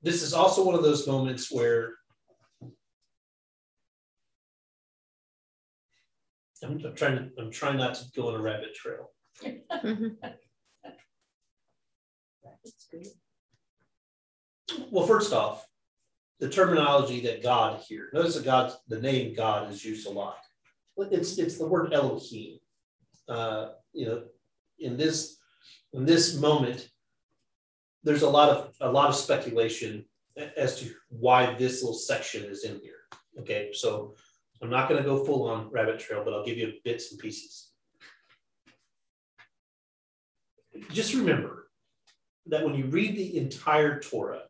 [0.02, 1.94] this is also one of those moments where
[6.64, 9.10] I'm, I'm trying to I'm trying not to go on a rabbit trail.
[9.42, 10.16] Mhm.
[12.42, 13.06] That's good.
[14.90, 15.66] Well, first off,
[16.40, 18.08] the terminology that God here.
[18.12, 20.38] Notice that God, the name God is used a lot.
[20.96, 22.58] It's it's the word Elohim.
[23.28, 24.22] Uh, you know,
[24.78, 25.38] in this
[25.92, 26.88] in this moment,
[28.02, 30.04] there's a lot of a lot of speculation
[30.56, 33.00] as to why this little section is in here.
[33.40, 34.14] Okay, so
[34.62, 37.20] I'm not going to go full on rabbit trail, but I'll give you bits and
[37.20, 37.70] pieces.
[40.90, 41.68] Just remember
[42.46, 44.42] that when you read the entire Torah,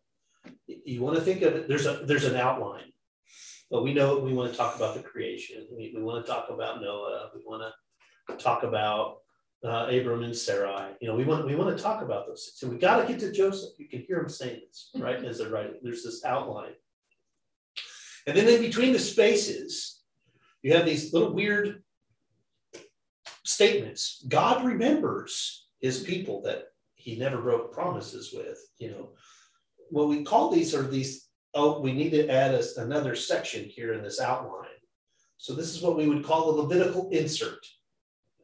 [0.66, 1.68] you want to think of it.
[1.68, 2.92] There's a there's an outline.
[3.70, 5.66] But we know we want to talk about the creation.
[5.72, 7.30] We, we want to talk about Noah.
[7.34, 7.62] We want
[8.28, 9.18] to talk about
[9.64, 10.92] uh, Abram and Sarai.
[11.00, 12.62] You know, we want we want to talk about those things.
[12.62, 13.70] And we got to get to Joseph.
[13.78, 15.22] You can hear him saying this, right?
[15.24, 15.74] As they're writing.
[15.82, 16.74] There's this outline.
[18.26, 20.02] And then in between the spaces,
[20.62, 21.82] you have these little weird
[23.44, 24.24] statements.
[24.28, 29.10] God remembers his people that he never broke promises with, you know.
[29.90, 33.92] What we call these are these, oh, we need to add a, another section here
[33.92, 34.68] in this outline.
[35.36, 37.66] So this is what we would call a Levitical insert,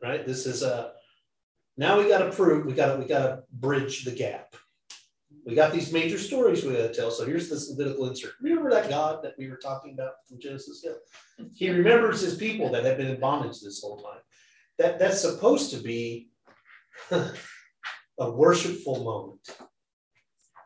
[0.02, 0.26] right?
[0.26, 0.92] This is a,
[1.78, 4.54] now we got to prove, we got to, we got to bridge the gap.
[5.46, 7.10] We got these major stories we got to tell.
[7.10, 8.34] So here's this Levitical insert.
[8.40, 10.84] Remember that God that we were talking about from Genesis?
[10.84, 11.46] Yeah.
[11.54, 14.20] He remembers his people that have been in bondage this whole time.
[14.78, 16.30] That that's supposed to be
[17.10, 19.48] a worshipful moment.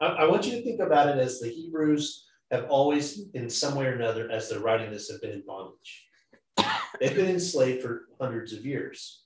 [0.01, 3.75] I, I want you to think about it as the Hebrews have always, in some
[3.75, 6.09] way or another, as they're writing this, have been in bondage.
[7.01, 9.25] They've been enslaved for hundreds of years.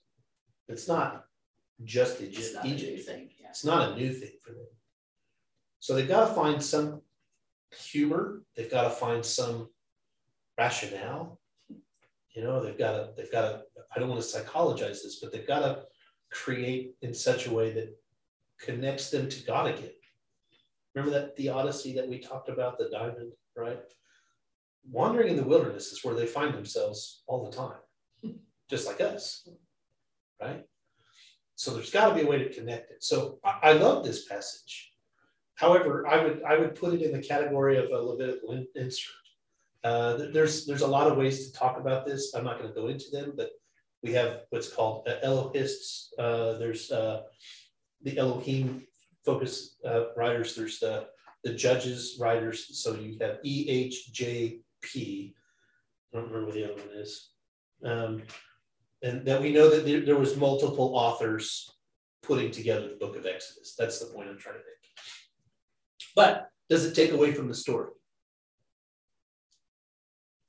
[0.68, 1.24] It's not
[1.85, 3.48] just It's Egypt, a new thing, yeah.
[3.48, 4.66] It's not a new thing for them.
[5.81, 7.03] So they've got to find some
[7.73, 8.43] humor.
[8.57, 9.69] They've got to find some
[10.57, 11.41] rationale.
[12.35, 13.62] You know, they've got to, they've got to,
[13.95, 15.83] I don't want to psychologize this, but they've got to
[16.31, 17.97] create in such a way that
[18.61, 19.91] connects them to God again.
[20.95, 23.81] Remember that the Odyssey that we talked about, the diamond, right?
[24.91, 28.35] Wandering in the wilderness is where they find themselves all the time,
[28.71, 29.49] just like us,
[30.41, 30.64] right?
[31.55, 33.03] So there's got to be a way to connect it.
[33.03, 34.93] So I, I love this passage.
[35.59, 39.12] However, I would I would put it in the category of a Levitical in- insert.
[39.83, 42.33] Uh, th- there's there's a lot of ways to talk about this.
[42.35, 43.51] I'm not going to go into them, but
[44.03, 46.12] we have what's called uh, Elohists.
[46.16, 47.23] Uh, there's uh,
[48.03, 48.87] the Elohim
[49.27, 50.55] focus uh, writers.
[50.55, 51.09] There's the
[51.42, 52.79] the judges writers.
[52.81, 54.62] So you have EHJP.
[54.94, 57.31] I don't remember what the other one is.
[57.85, 58.23] Um,
[59.03, 61.68] and that we know that there, there was multiple authors
[62.23, 63.75] putting together the book of Exodus.
[63.77, 64.78] That's the point I'm trying to make.
[66.15, 67.91] But does it take away from the story?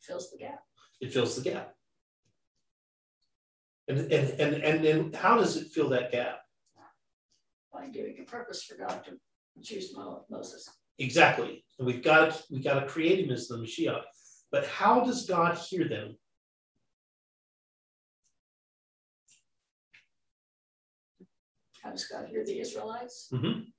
[0.02, 0.64] Fills the gap.
[1.02, 1.76] It fills the gap.
[3.88, 6.40] And and and and then how does it fill that gap?
[7.72, 9.20] by giving a purpose for God to
[9.62, 9.96] choose
[10.30, 10.68] Moses.
[10.98, 11.64] Exactly.
[11.78, 14.02] And we've got to we got to create him as the Mashiach.
[14.52, 16.18] But how does God hear them?
[21.82, 23.30] How does God hear the Israelites?
[23.32, 23.72] Mhm.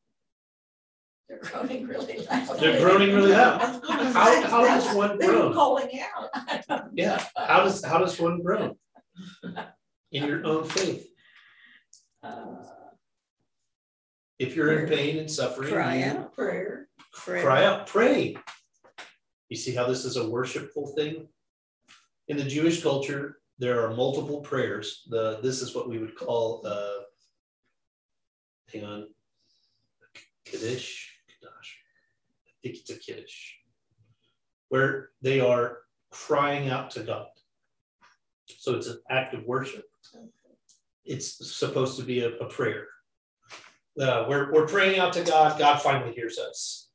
[1.31, 2.59] They're groaning really loud.
[2.59, 3.61] They're groaning really loud.
[3.63, 5.53] I was gonna How, how does one groan?
[5.55, 6.89] calling out.
[6.95, 7.25] Yeah.
[7.37, 8.75] How does how does one groan?
[10.11, 11.07] In your own faith.
[12.23, 12.57] Uh,
[14.41, 16.89] If you're in pain and suffering, Cry out, prayer.
[17.13, 18.37] cry out, pray.
[19.49, 21.29] You see how this is a worshipful thing?
[22.27, 25.05] In the Jewish culture, there are multiple prayers.
[25.09, 27.03] The this is what we would call uh
[28.73, 29.07] hang on.
[30.45, 31.10] Kiddush.
[32.63, 32.69] Kiddush.
[32.69, 33.53] I think it's a Kiddush.
[34.69, 35.79] Where they are
[36.11, 37.27] crying out to God.
[38.47, 39.85] So it's an act of worship.
[41.05, 42.89] It's supposed to be a, a prayer.
[44.01, 45.59] Uh, we're, we're praying out to God.
[45.59, 46.89] God finally hears us.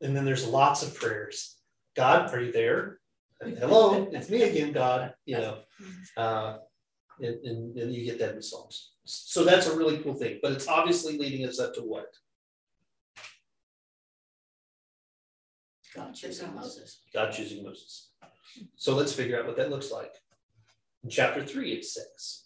[0.00, 1.56] And then there's lots of prayers.
[1.96, 2.98] God, are you there?
[3.40, 5.14] Hello, it's me again, God.
[5.24, 5.58] You know,
[6.16, 6.58] uh,
[7.20, 8.92] and, and, and you get that in Psalms.
[9.04, 10.38] So that's a really cool thing.
[10.42, 12.14] But it's obviously leading us up to what?
[15.96, 17.00] God choosing Moses.
[17.12, 18.10] God choosing Moses.
[18.76, 20.12] So let's figure out what that looks like.
[21.04, 22.44] In chapter three, it says,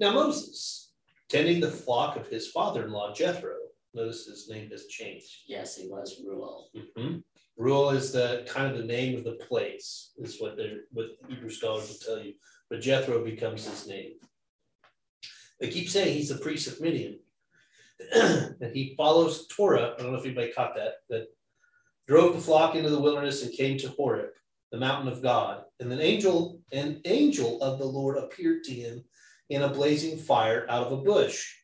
[0.00, 0.92] Now Moses,
[1.28, 3.54] tending the flock of his father in law Jethro,
[3.94, 5.42] notice his name has changed.
[5.46, 6.70] Yes, he was Reuel.
[6.74, 7.22] Mhm.
[7.56, 11.50] Reuel is the kind of the name of the place, is what they're what Hebrew
[11.50, 12.34] scholars will tell you.
[12.70, 14.14] but Jethro becomes his name.
[15.60, 17.20] They keep saying he's the priest of Midian.
[18.14, 19.94] and he follows Torah.
[19.98, 21.26] I don't know if anybody caught that, that
[22.12, 24.32] drove the flock into the wilderness and came to Horeb,
[24.70, 25.62] the mountain of God.
[25.80, 29.02] And an angel, an angel of the Lord appeared to him
[29.48, 31.54] in a blazing fire out of a bush.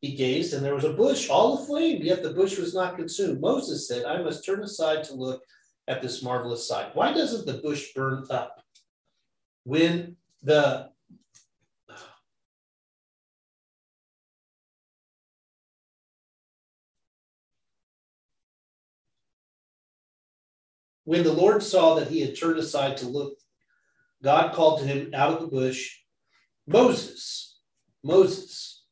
[0.00, 3.40] He gazed, and there was a bush all aflame, yet the bush was not consumed.
[3.40, 5.42] Moses said, I must turn aside to look
[5.88, 6.94] at this marvelous sight.
[6.94, 8.62] Why doesn't the bush burn up?
[9.64, 10.14] When
[10.44, 10.90] the
[21.04, 23.34] when the Lord saw that he had turned aside to look,
[24.22, 25.98] God called to him out of the bush,
[26.66, 27.58] Moses,
[28.04, 28.84] Moses.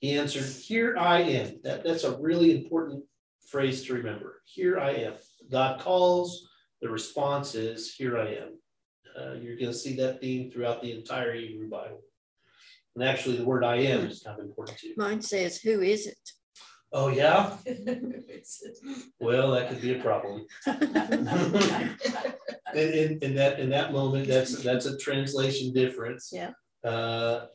[0.00, 1.60] He answered, Here I am.
[1.64, 3.04] That, that's a really important
[3.48, 4.42] phrase to remember.
[4.44, 5.14] Here I am.
[5.50, 6.48] God calls,
[6.82, 8.58] the response is, Here I am.
[9.18, 12.02] Uh, you're going to see that theme throughout the entire Hebrew Bible.
[12.94, 14.92] And actually, the word I am is kind of important too.
[14.98, 16.18] Mine says, Who is it?
[16.92, 17.56] Oh, yeah?
[19.20, 20.46] well, that could be a problem.
[20.66, 20.78] in,
[22.74, 26.30] in, in, that in that moment, that's that's a translation difference.
[26.32, 26.52] Yeah.
[26.84, 27.46] Uh,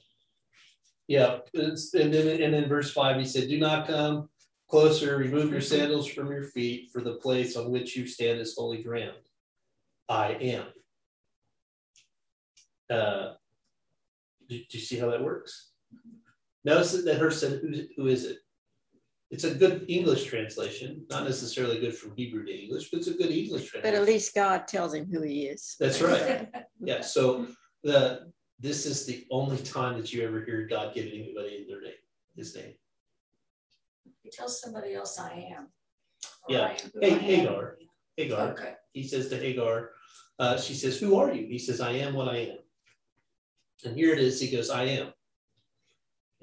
[1.08, 1.40] yeah.
[1.54, 4.30] It's, and then and in verse five, he said, "Do not come
[4.70, 5.18] closer.
[5.18, 8.84] Remove your sandals from your feet, for the place on which you stand is holy
[8.84, 9.18] ground.
[10.10, 10.66] I am."
[12.90, 13.34] Uh,
[14.50, 15.72] do, do you see how that works?
[16.66, 18.40] Notice that her said, "Who who is it?"
[19.32, 23.14] It's a good English translation, not necessarily good from Hebrew to English, but it's a
[23.14, 23.82] good English translation.
[23.84, 25.76] But at least God tells him who he is.
[25.80, 26.48] That's right.
[26.84, 27.02] Yeah.
[27.02, 27.46] So
[27.84, 31.94] the this is the only time that you ever hear God giving anybody their name,
[32.36, 32.74] his name.
[34.24, 35.68] He tells somebody else I am.
[36.50, 36.76] Yeah.
[37.00, 37.78] Hey, Hagar.
[38.18, 38.50] Hagar.
[38.54, 38.74] Okay.
[38.94, 39.92] He says to Hagar,
[40.40, 41.46] uh, she says, Who are you?
[41.46, 42.58] He says, I am what I am.
[43.86, 44.42] And here it is.
[44.42, 45.14] He goes, I am.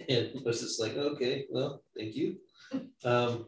[0.08, 2.36] And Moses like, okay, well, thank you.
[3.04, 3.46] Um,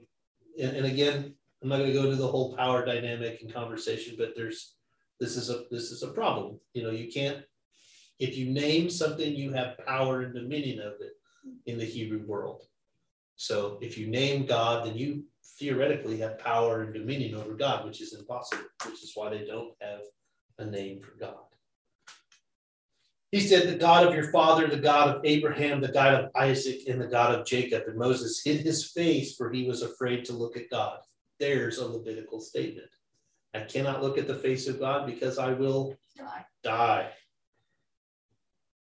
[0.61, 4.17] and, and again, I'm not going to go into the whole power dynamic and conversation,
[4.19, 4.75] but there's
[5.21, 6.59] this is a this is a problem.
[6.73, 7.45] You know, you can't
[8.21, 11.13] if you name something, you have power and dominion of it
[11.65, 12.63] in the Hebrew world.
[13.37, 15.25] So if you name God, then you
[15.59, 19.73] theoretically have power and dominion over God, which is impossible, which is why they don't
[19.81, 20.01] have
[20.59, 21.50] a name for God.
[23.31, 26.81] He said, The God of your father, the God of Abraham, the God of Isaac,
[26.89, 27.85] and the God of Jacob.
[27.87, 30.99] And Moses hid his face, for he was afraid to look at God.
[31.39, 32.89] There's a Levitical statement.
[33.55, 36.45] I cannot look at the face of God because I will die.
[36.63, 37.11] die.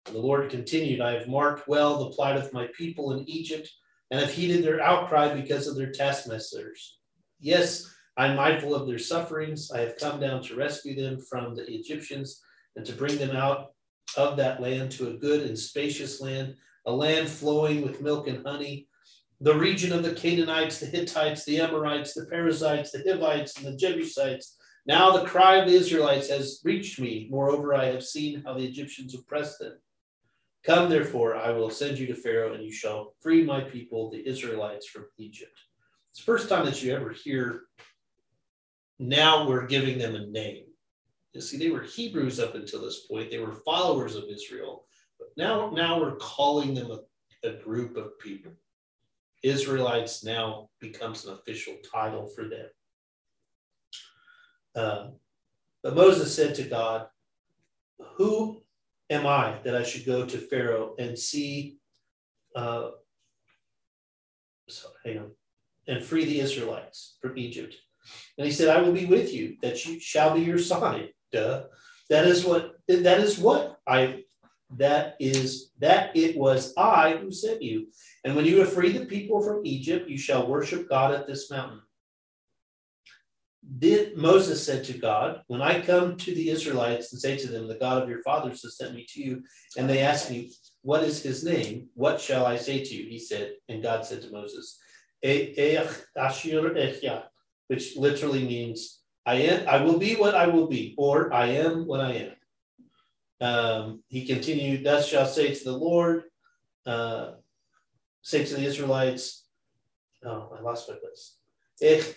[0.06, 3.70] The Lord continued, I have marked well the plight of my people in Egypt
[4.10, 6.98] and have heeded their outcry because of their taskmasters.
[7.38, 9.70] Yes, I'm mindful of their sufferings.
[9.70, 12.42] I have come down to rescue them from the Egyptians
[12.76, 13.72] and to bring them out
[14.16, 18.46] of that land to a good and spacious land, a land flowing with milk and
[18.46, 18.88] honey,
[19.40, 23.76] the region of the Canaanites, the Hittites, the Amorites, the Perizzites, the Hivites, and the
[23.76, 24.56] Jebusites.
[24.86, 27.28] Now the cry of the Israelites has reached me.
[27.30, 29.78] Moreover, I have seen how the Egyptians oppressed them.
[30.62, 34.26] Come, therefore, I will send you to Pharaoh, and you shall free my people, the
[34.28, 35.58] Israelites, from Egypt.
[36.10, 37.62] It's the first time that you ever hear,
[38.98, 40.64] now we're giving them a name.
[41.32, 43.30] You see, they were Hebrews up until this point.
[43.30, 44.86] They were followers of Israel.
[45.18, 48.52] But now, now we're calling them a, a group of people.
[49.42, 52.66] Israelites now becomes an official title for them.
[54.74, 55.12] Um,
[55.82, 57.06] but Moses said to God,
[58.16, 58.62] Who
[59.08, 61.78] am I that I should go to Pharaoh and see,
[62.54, 62.90] uh,
[64.68, 65.30] so, hang on,
[65.86, 67.76] and free the Israelites from Egypt?
[68.36, 71.08] And he said, I will be with you, that you shall be your sign.
[71.32, 71.64] Duh.
[72.08, 74.24] That is what that is what I
[74.76, 77.88] that is that it was I who sent you.
[78.24, 81.50] And when you have freed the people from Egypt, you shall worship God at this
[81.50, 81.80] mountain.
[83.78, 87.68] Did Moses said to God, When I come to the Israelites and say to them,
[87.68, 89.42] The God of your fathers has sent me to you,
[89.76, 90.52] and they ask me,
[90.82, 91.88] What is his name?
[91.94, 93.08] What shall I say to you?
[93.08, 94.78] He said, and God said to Moses,
[97.68, 101.86] which literally means I am, I will be what I will be, or I am
[101.86, 102.32] what I am.
[103.40, 106.24] Um, he continued, Thus shall say to the Lord,
[106.86, 107.32] uh,
[108.22, 109.46] say to the Israelites,
[110.24, 111.36] oh, I lost my place.
[111.82, 112.16] Ech,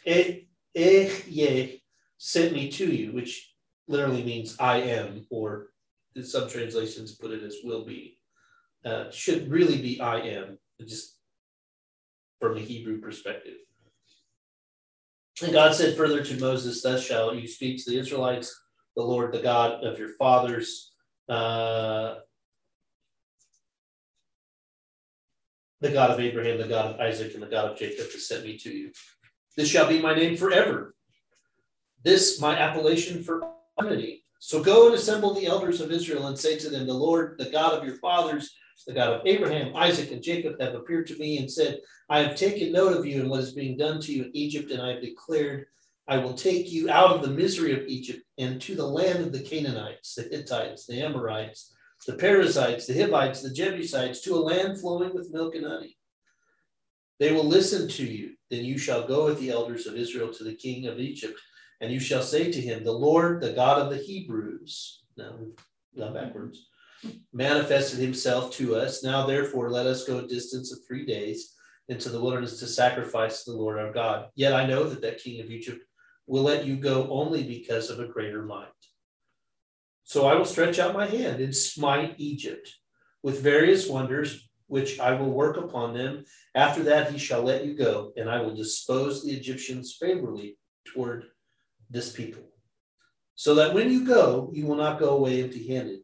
[0.75, 1.81] ech,
[2.17, 3.53] sent me to you, which
[3.87, 5.67] literally means I am, or
[6.21, 8.19] some translations put it as will be.
[8.85, 11.17] Uh, should really be I am, just
[12.39, 13.55] from a Hebrew perspective.
[15.43, 18.57] And God said further to Moses, Thus shall you speak to the Israelites,
[18.95, 20.91] the Lord, the God of your fathers,
[21.29, 22.15] Uh,
[25.81, 28.45] the God of Abraham, the God of Isaac, and the God of Jacob has sent
[28.45, 28.91] me to you.
[29.57, 30.95] This shall be my name forever.
[32.03, 33.43] This my appellation for
[33.77, 34.23] eternity.
[34.39, 37.49] So go and assemble the elders of Israel and say to them, The Lord, the
[37.49, 38.53] God of your fathers,
[38.85, 42.35] the God of Abraham, Isaac, and Jacob, have appeared to me and said, I have
[42.35, 44.93] taken note of you and what is being done to you in Egypt, and I
[44.93, 45.67] have declared,
[46.07, 49.31] I will take you out of the misery of Egypt and to the land of
[49.31, 51.73] the Canaanites, the Hittites, the Amorites,
[52.05, 55.97] the Perizzites, the Hivites, the Jebusites, to a land flowing with milk and honey.
[57.19, 58.31] They will listen to you.
[58.49, 61.39] Then you shall go with the elders of Israel to the king of Egypt,
[61.79, 65.35] and you shall say to him, The Lord, the God of the Hebrews, now
[65.95, 66.67] not backwards,
[67.31, 69.03] manifested himself to us.
[69.03, 71.53] Now, therefore, let us go a distance of three days
[71.89, 74.29] into the wilderness to sacrifice to the Lord our God.
[74.35, 75.83] Yet I know that that king of Egypt
[76.27, 78.67] will let you go only because of a greater might.
[80.03, 82.69] So I will stretch out my hand and smite Egypt
[83.21, 86.25] with various wonders, which I will work upon them.
[86.55, 91.25] After that, he shall let you go, and I will dispose the Egyptians favorably toward
[91.89, 92.43] this people.
[93.35, 96.02] So that when you go, you will not go away empty handed.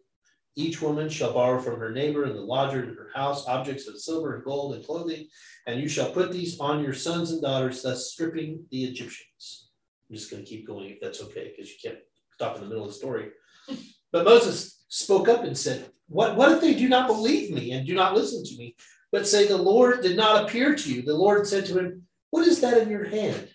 [0.60, 3.98] Each woman shall borrow from her neighbor and the lodger in her house objects of
[3.98, 5.28] silver and gold and clothing,
[5.66, 9.70] and you shall put these on your sons and daughters, thus stripping the Egyptians.
[10.10, 12.04] I'm just going to keep going if that's okay, because you can't
[12.34, 13.30] stop in the middle of the story.
[14.12, 17.86] But Moses spoke up and said, what, what if they do not believe me and
[17.86, 18.76] do not listen to me,
[19.12, 21.04] but say, The Lord did not appear to you?
[21.04, 23.50] The Lord said to him, What is that in your hand?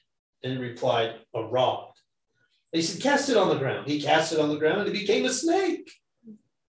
[0.44, 1.90] And he replied, A rod.
[2.72, 3.88] He said, Cast it on the ground.
[3.88, 5.90] He cast it on the ground and it became a snake.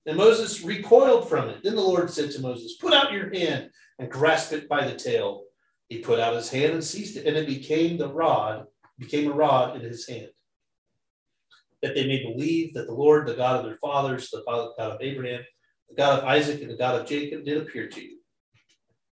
[0.06, 1.64] And Moses recoiled from it.
[1.64, 4.96] Then the Lord said to Moses, Put out your hand and grasp it by the
[4.96, 5.46] tail.
[5.90, 8.66] He put out his hand and seized it, and it became the rod,
[9.00, 10.30] became a rod in his hand
[11.86, 15.02] that they may believe that the Lord, the God of their fathers, the God of
[15.02, 15.42] Abraham,
[15.88, 18.18] the God of Isaac, and the God of Jacob did appear to you.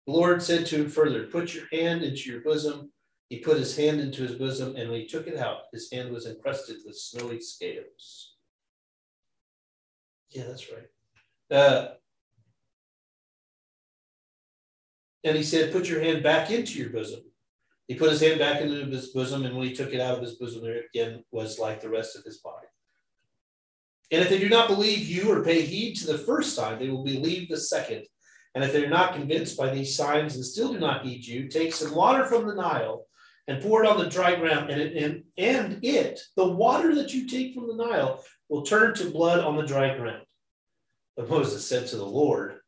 [0.07, 2.91] The Lord said to him further, Put your hand into your bosom.
[3.29, 6.11] He put his hand into his bosom, and when he took it out, his hand
[6.13, 8.26] was encrusted with snowy scales.
[10.37, 11.59] Yeah, that's right.
[11.59, 11.89] Uh,
[15.25, 17.21] and he said, Put your hand back into your bosom.
[17.89, 20.23] He put his hand back into his bosom, and when he took it out of
[20.23, 22.67] his bosom, there again was like the rest of his body.
[24.11, 26.91] And if they do not believe you or pay heed to the first sign, they
[26.91, 28.05] will believe the second.
[28.55, 31.73] And if they're not convinced by these signs and still do not heed you, take
[31.73, 33.07] some water from the Nile
[33.49, 37.15] and pour it on the dry ground, and it, and, and it, the water that
[37.15, 40.26] you take from the Nile, will turn to blood on the dry ground.
[41.17, 42.59] But Moses said to the Lord,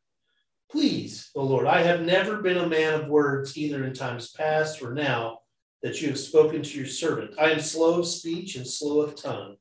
[0.71, 4.81] Please, O Lord, I have never been a man of words, either in times past
[4.81, 5.39] or now,
[5.81, 7.35] that you have spoken to your servant.
[7.39, 9.55] I am slow of speech and slow of tongue.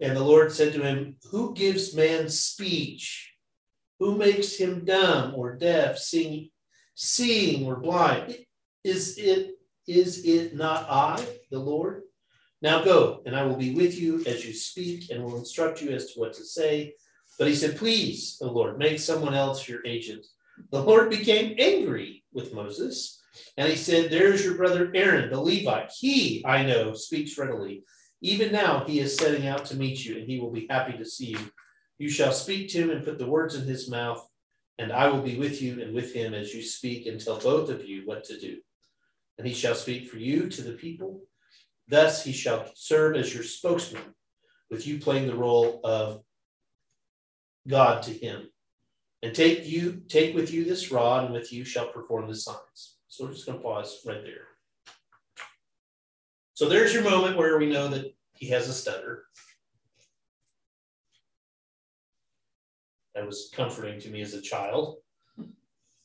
[0.00, 3.32] And the Lord said to him, Who gives man speech?
[4.00, 6.50] Who makes him dumb or deaf, seeing,
[6.94, 8.36] seeing or blind?
[8.82, 9.52] Is it
[9.86, 12.02] is it not I, the Lord?
[12.62, 15.90] Now go, and I will be with you as you speak, and will instruct you
[15.90, 16.94] as to what to say.
[17.38, 20.26] But he said, Please, O Lord, make someone else your agent.
[20.70, 23.20] The Lord became angry with Moses,
[23.56, 25.90] and he said, There's your brother Aaron, the Levite.
[25.98, 27.82] He, I know, speaks readily.
[28.20, 31.04] Even now he is setting out to meet you, and he will be happy to
[31.04, 31.50] see you.
[31.98, 34.26] You shall speak to him and put the words in his mouth,
[34.78, 37.68] and I will be with you and with him as you speak and tell both
[37.68, 38.58] of you what to do.
[39.38, 41.20] And he shall speak for you to the people.
[41.88, 44.14] Thus he shall serve as your spokesman,
[44.70, 46.22] with you playing the role of
[47.66, 48.48] God to him.
[49.22, 52.96] And take you, take with you this rod, and with you shall perform the signs.
[53.08, 54.48] So we're just going to pause right there.
[56.52, 59.24] So there's your moment where we know that he has a stutter.
[63.14, 64.98] That was comforting to me as a child.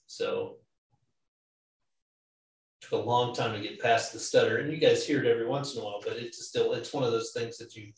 [0.07, 0.57] So
[2.81, 4.57] took a long time to get past the stutter.
[4.57, 7.03] And you guys hear it every once in a while, but it's still it's one
[7.03, 7.91] of those things that you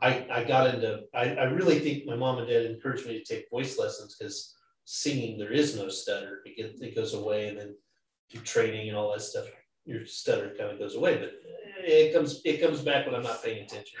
[0.00, 3.24] I, I got into, I, I really think my mom and dad encouraged me to
[3.24, 6.42] take voice lessons because singing, there is no stutter.
[6.44, 7.74] It, it goes away and then
[8.30, 9.46] do training and all that stuff.
[9.84, 11.32] Your stutter kind of goes away, but
[11.78, 13.98] it comes, it comes back when I'm not paying attention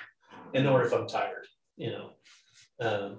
[0.54, 2.10] and or if I'm tired, you know.
[2.80, 3.18] Um,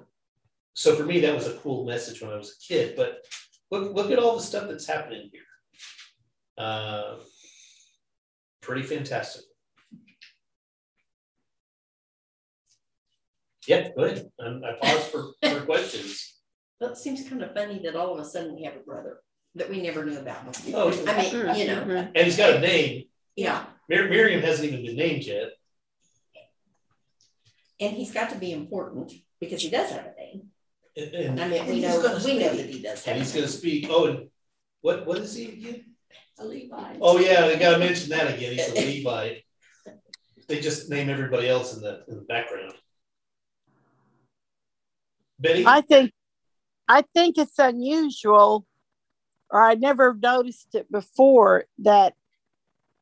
[0.73, 3.25] so for me, that was a cool message when I was a kid, but
[3.71, 5.41] look, look at all the stuff that's happening here.
[6.57, 7.15] Uh,
[8.61, 9.43] pretty fantastic.
[13.67, 14.29] Yeah, go ahead.
[14.39, 16.33] Um, I pause for, for questions.
[16.79, 19.17] Well, it seems kind of funny that all of a sudden we have a brother
[19.55, 20.79] that we never knew about before.
[20.79, 23.05] Oh, I mean, you know, and he's got a name.
[23.35, 23.65] yeah.
[23.89, 25.53] Mir- Miriam hasn't even been named yet.
[27.79, 30.49] And he's got to be important because he does have a name.
[30.95, 33.33] And, and, I mean, we know, gonna we know that he does have and he's
[33.33, 33.87] going to speak.
[33.89, 34.29] Oh, and
[34.81, 35.85] what what is he again?
[36.37, 36.97] A Levite.
[37.01, 38.53] Oh yeah, they got to mention that again.
[38.53, 39.43] He's a Levite.
[40.47, 42.73] They just name everybody else in the in the background.
[45.39, 46.11] Betty, I think
[46.87, 48.65] I think it's unusual,
[49.51, 52.13] or I never noticed it before, that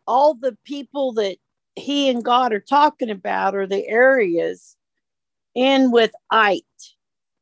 [0.08, 1.38] all the people that
[1.76, 4.76] he and God are talking about are the areas
[5.54, 6.64] in with it,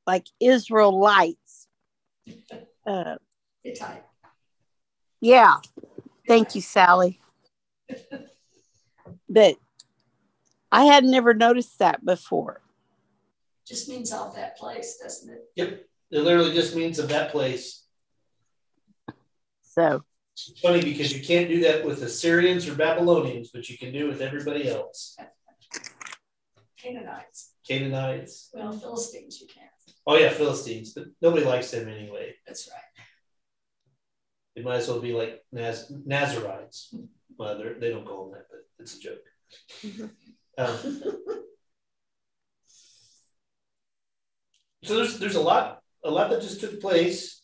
[0.06, 1.68] like Israelites.
[2.86, 3.16] Uh,
[3.64, 4.04] Hittite.
[5.22, 5.58] yeah.
[6.28, 7.20] Thank you, Sally.
[9.30, 9.56] But
[10.72, 12.63] I had never noticed that before.
[13.68, 15.42] Just means off that place, doesn't it?
[15.56, 17.86] yep, it literally just means of that place.
[19.64, 20.04] So
[20.34, 24.06] It's funny because you can't do that with Assyrians or Babylonians, but you can do
[24.06, 25.16] it with everybody else.
[26.78, 27.54] Canaanites.
[27.68, 28.50] Canaanites.
[28.54, 29.70] Well, Philistines, you can't.
[30.06, 32.36] Oh yeah, Philistines, but nobody likes them anyway.
[32.46, 33.06] That's right.
[34.56, 36.94] They might as well be like Naz- Nazarites.
[37.38, 40.10] Well, they're- they don't call them that, but it's a joke.
[40.56, 40.78] Um,
[44.84, 47.42] so there's there's a lot a lot that just took place.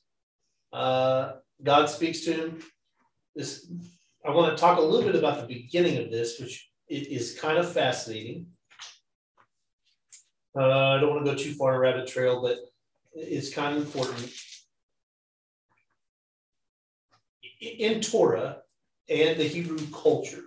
[0.73, 1.33] Uh,
[1.63, 2.59] God speaks to him.
[3.35, 3.71] This
[4.25, 7.57] I want to talk a little bit about the beginning of this, which is kind
[7.57, 8.47] of fascinating.
[10.57, 12.57] Uh, I don't want to go too far a rabbit trail, but
[13.13, 14.31] it's kind of important.
[17.61, 18.57] In Torah
[19.09, 20.43] and the Hebrew culture,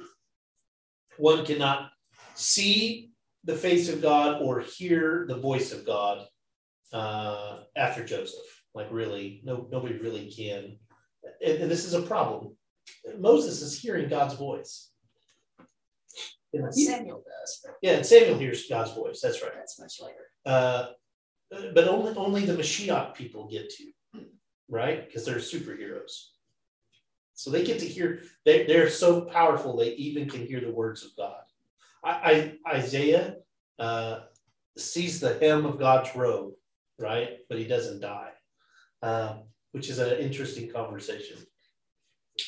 [1.19, 1.91] one cannot
[2.35, 3.11] see
[3.45, 6.27] the face of God or hear the voice of God
[6.93, 8.41] uh, after Joseph.
[8.75, 10.79] Like really, no nobody really can.
[11.45, 12.57] And, and this is a problem.
[13.19, 14.91] Moses is hearing God's voice.
[16.55, 19.21] And he- Samuel does, yeah, and Samuel hears God's voice.
[19.23, 19.53] That's right.
[19.55, 20.31] that's much later.
[20.45, 20.89] Uh,
[21.75, 24.21] but only only the Mashiach people get to,
[24.69, 25.07] right?
[25.07, 26.29] Because they're superheroes.
[27.35, 28.23] So they get to hear.
[28.45, 31.43] They they're so powerful they even can hear the words of God.
[32.05, 33.37] I, I Isaiah
[33.79, 34.21] uh,
[34.77, 36.53] sees the hem of God's robe,
[37.03, 37.39] right?
[37.49, 38.31] But he doesn't die,
[39.03, 41.37] um, which is an interesting conversation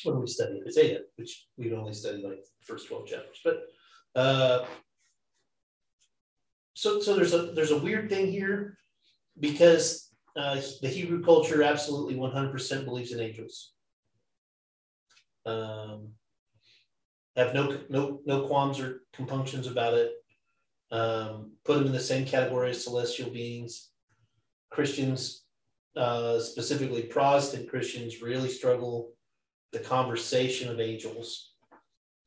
[0.03, 3.63] when we study Isaiah, which we've only studied like the first twelve chapters, but.
[4.15, 4.65] Uh,
[6.73, 8.77] so so there's a there's a weird thing here
[9.39, 13.71] because uh, the Hebrew culture absolutely 100% believes in angels.
[15.45, 16.09] Um,
[17.35, 20.11] have no no no qualms or compunctions about it.
[20.91, 23.89] Um, put them in the same category as celestial beings.
[24.75, 25.45] Christians,
[25.95, 29.13] uh, specifically Protestant Christians, really struggle
[29.71, 31.53] the conversation of angels.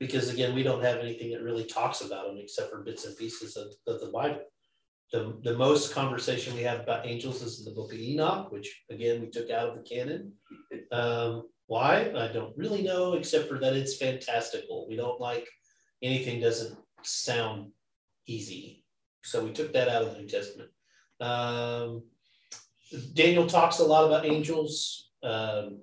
[0.01, 3.17] Because again we don't have anything that really talks about them except for bits and
[3.17, 4.41] pieces of, of the bible.
[5.13, 8.83] The, the most conversation we have about angels is in the book of enoch which
[8.91, 10.33] again we took out of the canon.
[10.93, 12.13] Um, why?
[12.17, 14.87] I don't really know except for that it's fantastical.
[14.89, 15.47] We don't like
[16.03, 17.73] anything doesn't sound
[18.27, 18.85] easy.
[19.25, 20.71] So we took that out of the new testament.
[21.21, 22.05] Um,
[23.15, 25.11] daniel talks a lot about angels.
[25.23, 25.81] Um,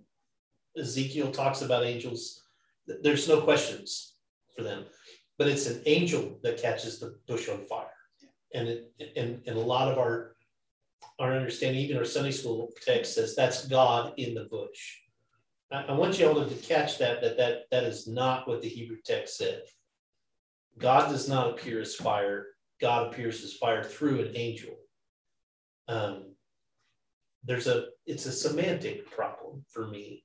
[0.78, 2.44] ezekiel talks about angels.
[2.88, 4.16] There's no questions
[4.56, 4.86] for them
[5.38, 7.88] but it's an angel that catches the bush on fire.
[8.54, 10.36] And it and, and a lot of our
[11.20, 14.98] our understanding even our sunday school text says that's god in the bush.
[15.72, 18.70] I, I want you all to catch that that that that is not what the
[18.70, 19.64] hebrew text said.
[20.78, 22.48] God does not appear as fire.
[22.82, 24.76] God appears as fire through an angel.
[25.88, 26.35] Um,
[27.46, 30.24] there's a it's a semantic problem for me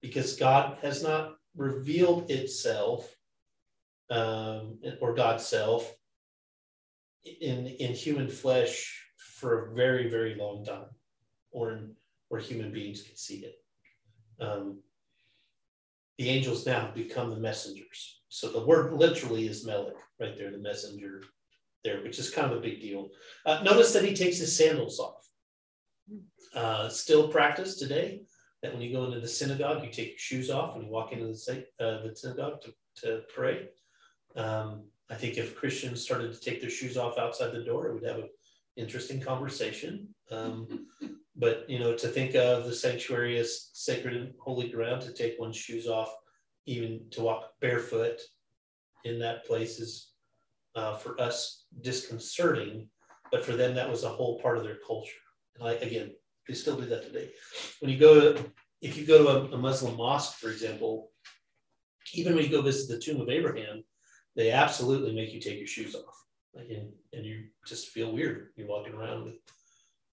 [0.00, 3.14] because god has not revealed itself
[4.12, 5.94] um, or God's self
[7.24, 10.90] in in human flesh for a very very long time,
[11.50, 11.92] or in,
[12.28, 13.54] where human beings can see it.
[14.40, 14.80] Um,
[16.18, 18.20] the angels now become the messengers.
[18.28, 21.22] So the word literally is melech right there, the messenger
[21.84, 23.10] there, which is kind of a big deal.
[23.46, 25.26] Uh, notice that he takes his sandals off.
[26.54, 28.22] Uh, still practice today
[28.62, 31.12] that when you go into the synagogue, you take your shoes off when you walk
[31.12, 33.68] into the, uh, the synagogue to, to pray.
[34.36, 37.94] Um, I think if Christians started to take their shoes off outside the door, it
[37.94, 38.30] would have an
[38.76, 40.08] interesting conversation.
[40.30, 40.86] Um,
[41.36, 45.40] but you know, to think of the sanctuary as sacred and holy ground, to take
[45.40, 46.14] one's shoes off,
[46.66, 48.20] even to walk barefoot
[49.04, 50.12] in that place is
[50.76, 52.88] uh, for us disconcerting.
[53.30, 55.12] But for them, that was a whole part of their culture.
[55.54, 56.12] And like again,
[56.48, 57.30] they still do that today.
[57.80, 58.44] When you go to,
[58.80, 61.10] if you go to a, a Muslim mosque, for example,
[62.14, 63.84] even when you go visit the tomb of Abraham,
[64.36, 66.24] they absolutely make you take your shoes off.
[66.54, 68.48] Like, and, and you just feel weird.
[68.56, 69.34] You're walking around with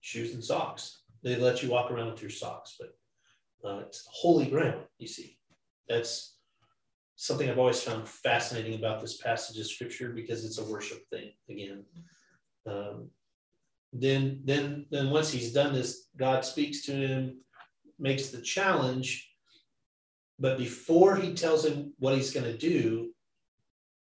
[0.02, 1.02] shoes and socks.
[1.24, 5.38] They let you walk around with your socks, but uh, it's holy ground, you see.
[5.90, 6.38] That's
[7.16, 11.32] something I've always found fascinating about this passage of scripture because it's a worship thing
[11.50, 11.84] again.
[12.66, 13.10] Um,
[13.94, 17.38] then, then, then once he's done this, God speaks to him,
[17.98, 19.30] makes the challenge,
[20.40, 23.12] but before he tells him what he's going to do,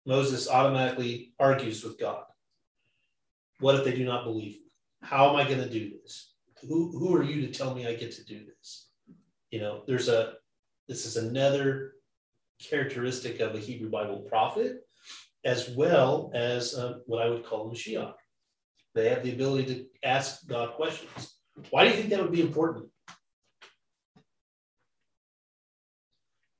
[0.05, 2.25] Moses automatically argues with God.
[3.61, 4.71] What if they do not believe me?
[5.03, 6.35] How am I going to do this?
[6.69, 8.89] Who, who are you to tell me I get to do this?
[9.51, 10.35] You know, there's a,
[10.89, 11.93] this is another
[12.61, 14.87] characteristic of a Hebrew Bible prophet,
[15.45, 18.13] as well as uh, what I would call a Mashiach.
[18.97, 21.35] They have the ability to ask God questions.
[21.69, 22.87] Why do you think that would be important?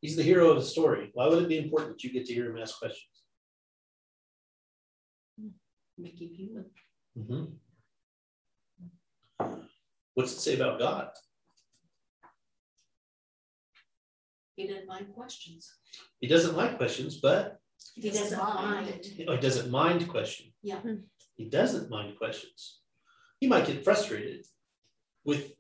[0.03, 1.11] He's the hero of the story.
[1.15, 3.09] Why would it be important that you get to hear him ask questions?
[5.97, 6.67] Make you human.
[7.19, 7.45] Mm-hmm.
[10.13, 11.09] What's it say about God?
[14.57, 15.73] He doesn't mind questions.
[16.21, 17.61] He doesn't like questions, but
[17.95, 19.07] He doesn't mind.
[19.17, 20.53] he doesn't mind question.
[20.63, 20.81] Yeah.
[21.37, 22.81] He doesn't mind questions.
[23.41, 24.47] He might get frustrated
[25.25, 25.55] with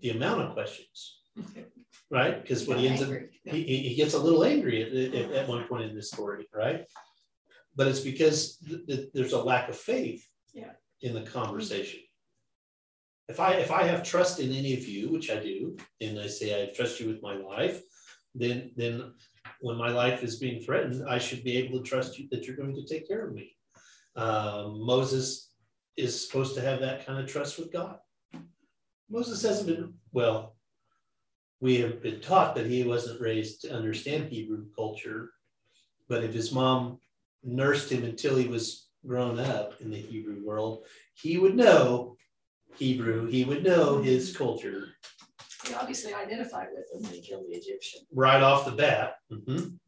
[0.00, 1.20] the amount of questions,
[2.10, 2.40] right?
[2.40, 3.08] Because when he ends up,
[3.44, 6.46] he, he he gets a little angry at, at, at one point in this story,
[6.54, 6.84] right?
[7.74, 10.72] But it's because th- th- there's a lack of faith Yeah.
[11.00, 12.00] in the conversation.
[13.28, 16.26] If I if I have trust in any of you, which I do, and I
[16.26, 17.80] say I trust you with my life,
[18.34, 19.14] then then
[19.60, 22.56] when my life is being threatened, I should be able to trust you that you're
[22.56, 23.56] going to take care of me.
[24.16, 25.50] Um, Moses
[25.96, 27.98] is supposed to have that kind of trust with God.
[29.10, 30.56] Moses hasn't been well.
[31.60, 35.30] We have been taught that he wasn't raised to understand Hebrew culture,
[36.08, 36.98] but if his mom
[37.44, 42.16] nursed him until he was grown up in the Hebrew world, he would know
[42.76, 43.26] Hebrew.
[43.26, 44.88] He would know his culture
[45.66, 48.00] He obviously identified with them when he killed the Egyptian.
[48.12, 49.16] right off the bat.
[49.30, 49.78] Mhm.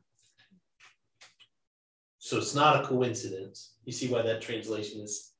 [2.25, 3.75] So it's not a coincidence.
[3.85, 5.35] You see why that translation is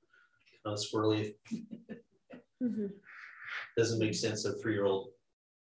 [0.63, 1.35] kind of swirly.
[2.63, 2.93] Mhm.
[3.75, 4.45] Doesn't make sense.
[4.45, 5.15] A three-year-old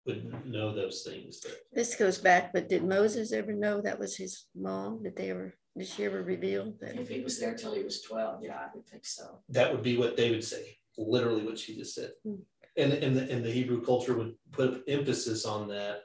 [0.08, 1.40] would know those things.
[1.42, 5.04] But This goes back, but did Moses ever know that was his mom?
[5.04, 7.00] Did they ever, did she ever reveal that?
[7.00, 9.44] If he was there till he was twelve, yeah, I would think so.
[9.50, 10.80] that would be what they would say.
[10.98, 12.14] Literally, what she just said.
[12.24, 12.42] Hmm.
[12.78, 16.04] And and the, and the Hebrew culture would put emphasis on that.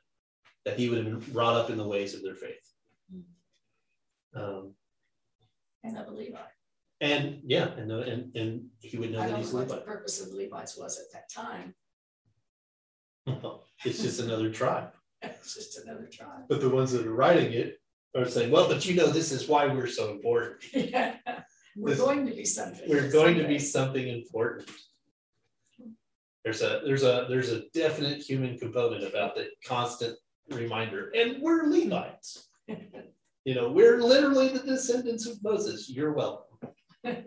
[0.66, 2.70] That he would have been brought up in the ways of their faith.
[4.34, 4.74] Um,
[5.86, 6.38] And of a Levi.
[7.00, 9.68] and yeah, and uh, and and he would know I that don't he's know what
[9.68, 11.74] the purpose of the Levites was at that time.
[13.84, 14.90] it's just another tribe.
[15.22, 16.44] It's just another tribe.
[16.48, 17.78] But the ones that are writing it
[18.14, 20.62] are saying, well, but you know, this is why we're so important.
[20.72, 21.16] Yeah.
[21.74, 22.88] We're This- going to be something.
[22.88, 24.70] We're going to be something important.
[26.44, 30.16] There's a there's a there's a definite human component about the constant
[30.50, 32.48] reminder, and we're Levites.
[33.46, 35.88] You know, we're literally the descendants of Moses.
[35.88, 36.58] You're welcome.
[37.04, 37.22] I,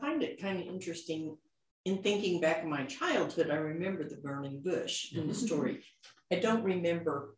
[0.00, 1.36] find it kind of interesting
[1.84, 3.50] in thinking back in my childhood.
[3.50, 5.46] I remember the burning bush in the mm-hmm.
[5.46, 5.84] story.
[6.32, 7.36] I don't remember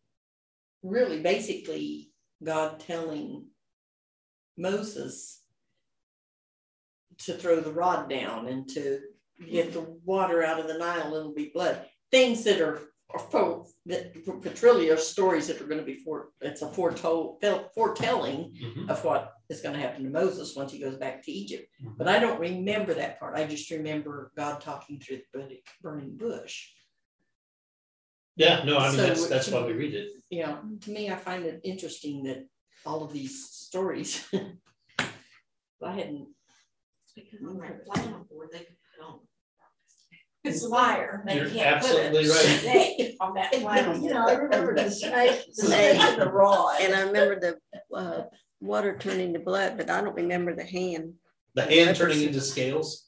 [0.85, 3.47] really basically God telling
[4.57, 5.43] Moses
[7.19, 9.01] to throw the rod down and to
[9.51, 11.85] get the water out of the Nile it'll be blood.
[12.13, 16.29] Things that are for, that for Petrilia are stories that are going to be for
[16.41, 17.43] it's a foretold
[17.75, 18.89] foretelling Mhm.
[18.91, 21.69] of what is going to happen to Moses once he goes back to Egypt.
[21.83, 21.97] Mhm.
[21.99, 23.37] But I don't remember that part.
[23.37, 26.73] I just remember God talking through the burning- burning bush.
[28.37, 30.11] Yeah, no, I mean So that's that's why we read it.
[30.31, 32.47] You know, to me, I find it interesting that
[32.87, 34.27] all of these stories.
[35.85, 36.29] I hadn't.
[37.15, 39.21] Because on that flannel board, they could put on.
[40.45, 41.23] It's a liar.
[41.27, 42.61] They You're can't put absolutely right.
[42.61, 43.97] snake On that flannel.
[44.03, 45.91] You know, I remember the snake, the Snake.
[45.97, 46.81] snake and the rod.
[46.81, 48.23] And I remember the uh,
[48.61, 51.15] water turning to blood, but I don't remember the hand.
[51.55, 53.05] The hand turning into scales,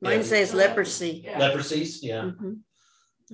[0.00, 0.22] Mine Yeah.
[0.22, 1.22] says leprosy.
[1.24, 1.38] Yeah.
[1.38, 1.98] leprosies.
[2.02, 2.58] Yeah, Mhm.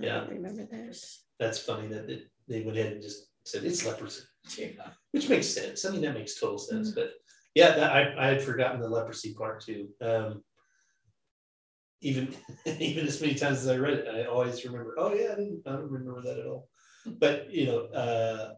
[0.01, 0.15] I Yeah.
[0.21, 0.99] don't remember that.
[1.39, 4.23] that's funny that it, they went ahead and just said it's leprosy.
[4.59, 4.91] Yeah.
[5.13, 5.85] which makes sense.
[5.87, 6.91] I mean, that makes total sense.
[6.91, 7.13] But
[7.55, 9.89] yeah, that, I, I had forgotten the leprosy part too.
[10.03, 10.43] Um,
[12.01, 12.35] even
[12.67, 14.95] even as many times as I read it, I always remember.
[14.99, 16.69] Oh yeah, I didn't, I don't remember that at all.
[17.07, 18.55] But you know, uh,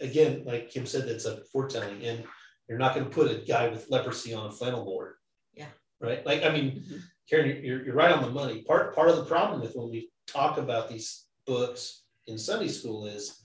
[0.00, 2.24] again, like Kim said, that's a foretelling, and
[2.68, 5.14] you're not going to put a guy with leprosy on a flannel board.
[5.54, 5.68] Yeah.
[6.00, 6.24] Right.
[6.26, 7.00] Like I mean, Mhm.
[7.28, 8.62] Karen, you're- you're you're right on the money.
[8.62, 13.06] Part part of the problem with when we talk about these books in Sunday school
[13.06, 13.40] is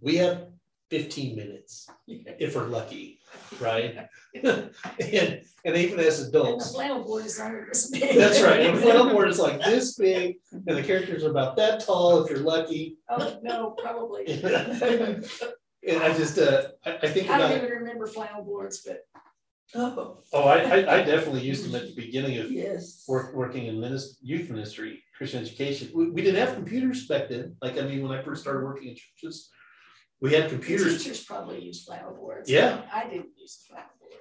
[0.00, 0.48] we have
[0.90, 3.18] 15 minutes if we're lucky,
[3.60, 4.08] right?
[4.34, 4.70] and
[5.64, 8.16] and even as And the adults, flannel board is under this big.
[8.16, 8.60] that's right.
[8.60, 12.30] And flannel board is like this big, and the characters are about that tall if
[12.30, 12.96] you're lucky.
[13.08, 14.24] Oh, no, probably.
[15.88, 19.06] And I just, uh, I, I think I about don't even remember flannel boards, but
[19.74, 23.04] Oh, Oh, I, I, I definitely used them at the beginning of yes.
[23.06, 25.90] work, working in minis, youth ministry, Christian education.
[25.94, 27.56] We, we didn't have computers back then.
[27.62, 29.50] Like, I mean, when I first started working in churches,
[30.20, 31.02] we had the computers.
[31.02, 32.50] teachers probably use flannel boards.
[32.50, 32.82] Yeah.
[32.92, 34.12] I didn't use a flannel board.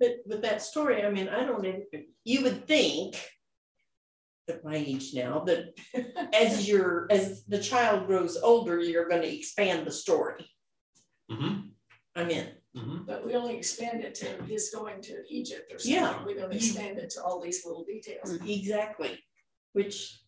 [0.00, 1.84] But with that story, I mean, I don't, even-
[2.24, 3.16] you would think
[4.48, 5.74] at my age now, that
[6.34, 10.46] as your, as the child grows older, you're gonna expand the story.
[11.30, 11.72] Mhm,
[12.16, 12.48] I'm in.
[12.74, 13.04] mhm.
[13.06, 15.94] But we only expand it to his going to Egypt or something.
[15.94, 16.10] Yeah.
[16.14, 16.26] something.
[16.26, 19.18] We don't expand it to all these little details, Exactly.
[19.74, 20.18] Which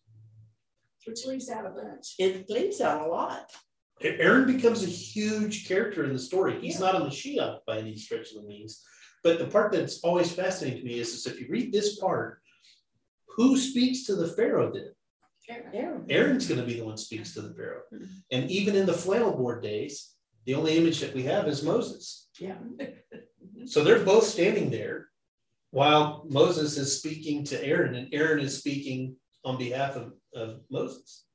[1.07, 2.13] which leaves out a bunch.
[2.19, 3.51] it leaves out a lot.
[4.03, 6.59] Aaron becomes a huge character in the story.
[6.59, 8.83] He's not a Mashiach by any stretch of the means.
[9.23, 12.41] But the part that's always fascinating to me is, is if you read this part,
[13.35, 14.91] who speaks to the Pharaoh then?
[15.73, 15.97] Yeah.
[16.09, 17.81] Aaron's going to be the one who speaks to the Pharaoh.
[17.91, 18.05] Hmm.
[18.31, 20.13] And even in the flannel board days,
[20.45, 22.29] the only image that we have is Moses.
[22.39, 22.55] Yeah.
[23.65, 25.09] So they're both standing there
[25.69, 31.25] while Moses is speaking to Aaron, and Aaron is speaking on behalf of, of Moses.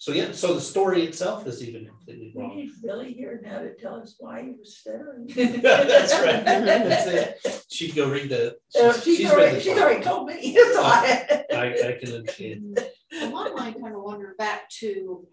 [0.00, 2.56] So, yeah, so the story itself is even completely We wrong.
[2.56, 5.18] need Billy here now to tell us why he was there.
[5.34, 6.44] That's right.
[6.44, 7.06] That's
[7.44, 7.64] it.
[7.68, 8.56] She'd go read the.
[8.80, 10.54] Uh, she's- She's she's already, the she's already told me.
[10.54, 12.78] So I- I, I can understand.
[13.10, 15.26] In my mind, kind of wonder back to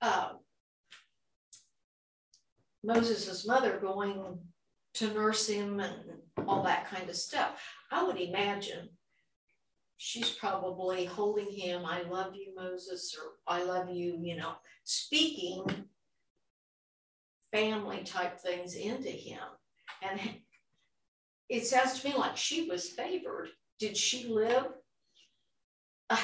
[0.00, 0.38] um,
[2.84, 4.38] Moses's mother going
[4.94, 5.94] to nurse him and
[6.46, 7.60] all that kind of stuff.
[7.90, 8.90] I would imagine
[10.04, 15.64] she's probably holding him, I love you, Moses, or I love you, you know, speaking
[17.52, 19.38] family type things into him.
[20.02, 20.20] And
[21.48, 23.50] it sounds to me like she was favored.
[23.78, 24.66] Did she live?
[26.10, 26.16] Uh,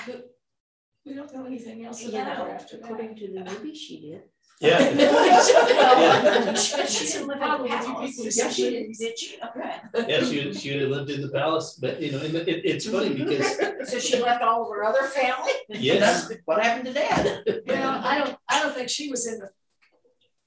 [1.07, 2.85] We don't know anything else you about her know, after that.
[2.85, 4.23] according to the movie, she did.
[4.61, 4.79] Yeah.
[4.99, 8.11] Well, She she She's didn't live in probably a a palace.
[8.17, 8.91] people Yeah, she she did.
[8.91, 8.99] is.
[8.99, 9.39] Did she?
[9.43, 9.75] Okay.
[10.09, 12.65] Yeah, she would, she would have lived in the palace, but you know, and it,
[12.65, 13.57] it's funny because,
[13.91, 15.53] So she left all of her other family?
[15.69, 17.43] yes, What happened to dad?
[17.67, 19.39] Well, I don't, I don't think she was in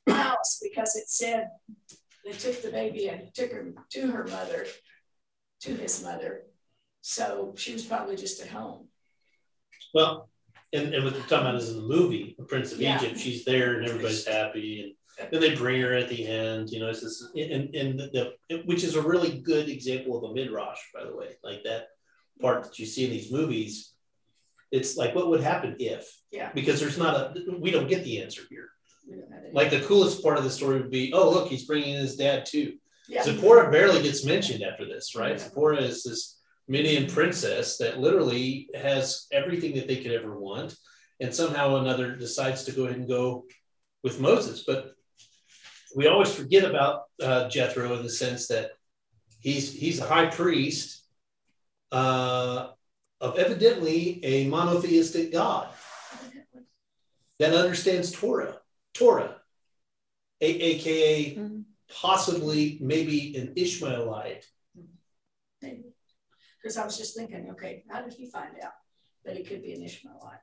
[0.06, 1.50] the house because it said
[2.26, 4.66] they took the baby and took her to her mother,
[5.62, 6.44] to his mother.
[7.02, 8.88] So she was probably just at home.
[9.94, 10.30] well,
[10.74, 12.98] and, and what you're talking about is in the movie, The Prince of Yeah.
[12.98, 14.82] Egypt, she's there and everybody's happy
[15.20, 18.34] and then they bring her at the end, you know, it's this, and, and the,
[18.50, 21.90] the, which is a really good example of a midrash, by the way, like that
[22.42, 23.94] part that you see in these movies.
[24.72, 26.10] It's like, what would happen if?
[26.32, 26.52] Yeah.
[26.56, 28.70] Because there's not a, we don't get the answer here.
[29.08, 31.50] We don't have any- Like the coolest part of the story would be, oh, look,
[31.50, 32.78] he's bringing his dad too.
[33.08, 33.24] Yeah.
[33.24, 35.40] Zipporah barely gets mentioned after this, right?
[35.40, 36.40] Zipporah is this
[36.72, 40.74] Midian princess that literally has everything that they could ever want,
[41.20, 43.46] and somehow another decides to go ahead and go
[44.04, 44.64] with Moses.
[44.66, 44.94] But
[45.98, 48.72] we always forget about uh, Jethro in the sense that
[49.42, 51.04] he's he's a high priest
[51.92, 52.70] uh,
[53.20, 55.68] of evidently a monotheistic God
[57.40, 58.56] that understands Torah,
[58.94, 59.36] Torah,
[60.40, 61.64] a- aka Mhm.
[61.90, 64.46] possibly maybe an Ishmaelite.
[65.62, 65.91] Maybe.
[66.62, 68.74] Because I was just thinking, okay, how did he find out
[69.26, 70.40] that he could be an Ishmaelite?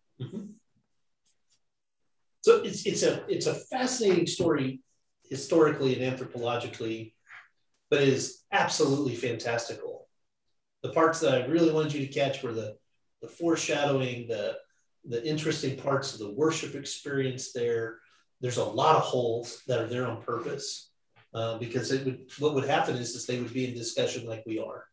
[2.43, 4.81] So it's it's a it's a fascinating story
[5.29, 7.13] historically and anthropologically,
[7.91, 10.09] but it is absolutely fantastical.
[10.83, 12.77] The parts that I really wanted you to catch were the
[13.21, 14.57] the foreshadowing, the
[15.05, 17.99] the interesting parts of the worship experience there.
[18.41, 20.91] There's a lot of holes that are there on purpose
[21.35, 24.45] uh, because it would what would happen is, is they would be in discussion like
[24.47, 24.85] we are.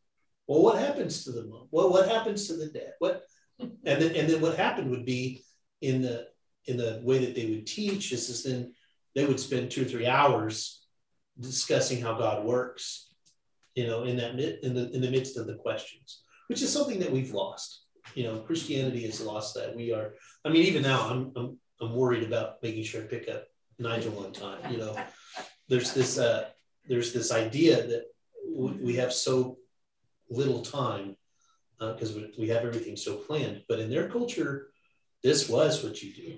[0.47, 1.67] Well, what happens to the mom?
[1.71, 2.93] Well, what happens to the dad?
[2.99, 3.23] What
[3.59, 5.43] and then and then what happened would be
[5.81, 6.27] in the
[6.65, 8.73] in the way that they would teach is, is then
[9.13, 10.85] they would spend two or three hours
[11.39, 13.13] discussing how God works,
[13.75, 16.99] you know, in that in the in the midst of the questions, which is something
[16.99, 17.83] that we've lost.
[18.13, 19.75] You know, Christianity has lost that.
[19.75, 20.13] We are.
[20.43, 23.45] I mean, even now, I'm I'm I'm worried about making sure I pick up
[23.79, 24.71] Nigel on time.
[24.71, 24.95] You know,
[25.67, 26.49] there's this uh,
[26.87, 28.03] there's this idea that
[28.47, 29.57] we have so
[30.29, 31.15] little time
[31.79, 33.63] uh, because we, we have everything so planned.
[33.67, 34.67] But in their culture,
[35.23, 36.37] this was what you do.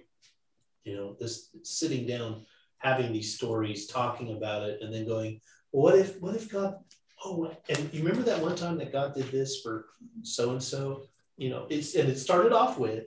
[0.83, 2.45] You know, this sitting down,
[2.77, 6.75] having these stories, talking about it, and then going, well, what if what if God?
[7.23, 9.85] Oh, and you remember that one time that God did this for
[10.21, 11.03] so and so?
[11.35, 13.05] You know, it's and it started off with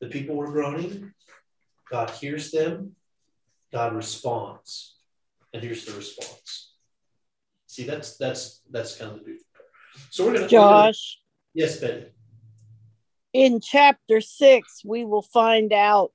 [0.00, 1.12] the people were groaning.
[1.90, 2.96] God hears them.
[3.72, 4.96] God responds.
[5.52, 6.74] and here's the response.
[7.66, 9.44] See, that's that's that's kind of the beauty.
[10.12, 11.20] So we're we're gonna- Josh,
[11.54, 12.04] yes, Betty.
[13.32, 16.12] in chapter six, we will find out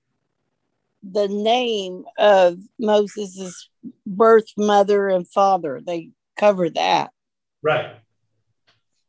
[1.01, 3.69] the name of Moses's
[4.05, 5.81] birth mother and father.
[5.83, 7.11] They cover that.
[7.63, 7.95] Right.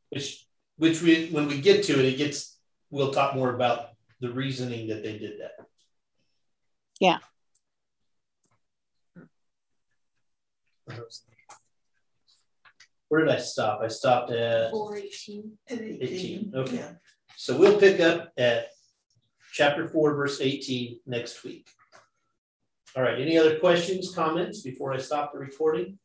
[0.09, 2.59] Which which we when we get to it, it gets
[2.89, 5.67] we'll talk more about the reasoning that they did that.
[6.99, 7.19] Yeah.
[13.09, 13.81] Where did I stop?
[13.83, 15.53] I stopped at Four eighteen.
[15.71, 16.77] At 18, okay.
[16.77, 16.93] yeah.
[17.37, 18.69] so we'll pick up at
[19.53, 21.69] chapter 4 verse 18 next week.
[22.97, 25.99] All right, any other questions, comments before I stop the recording?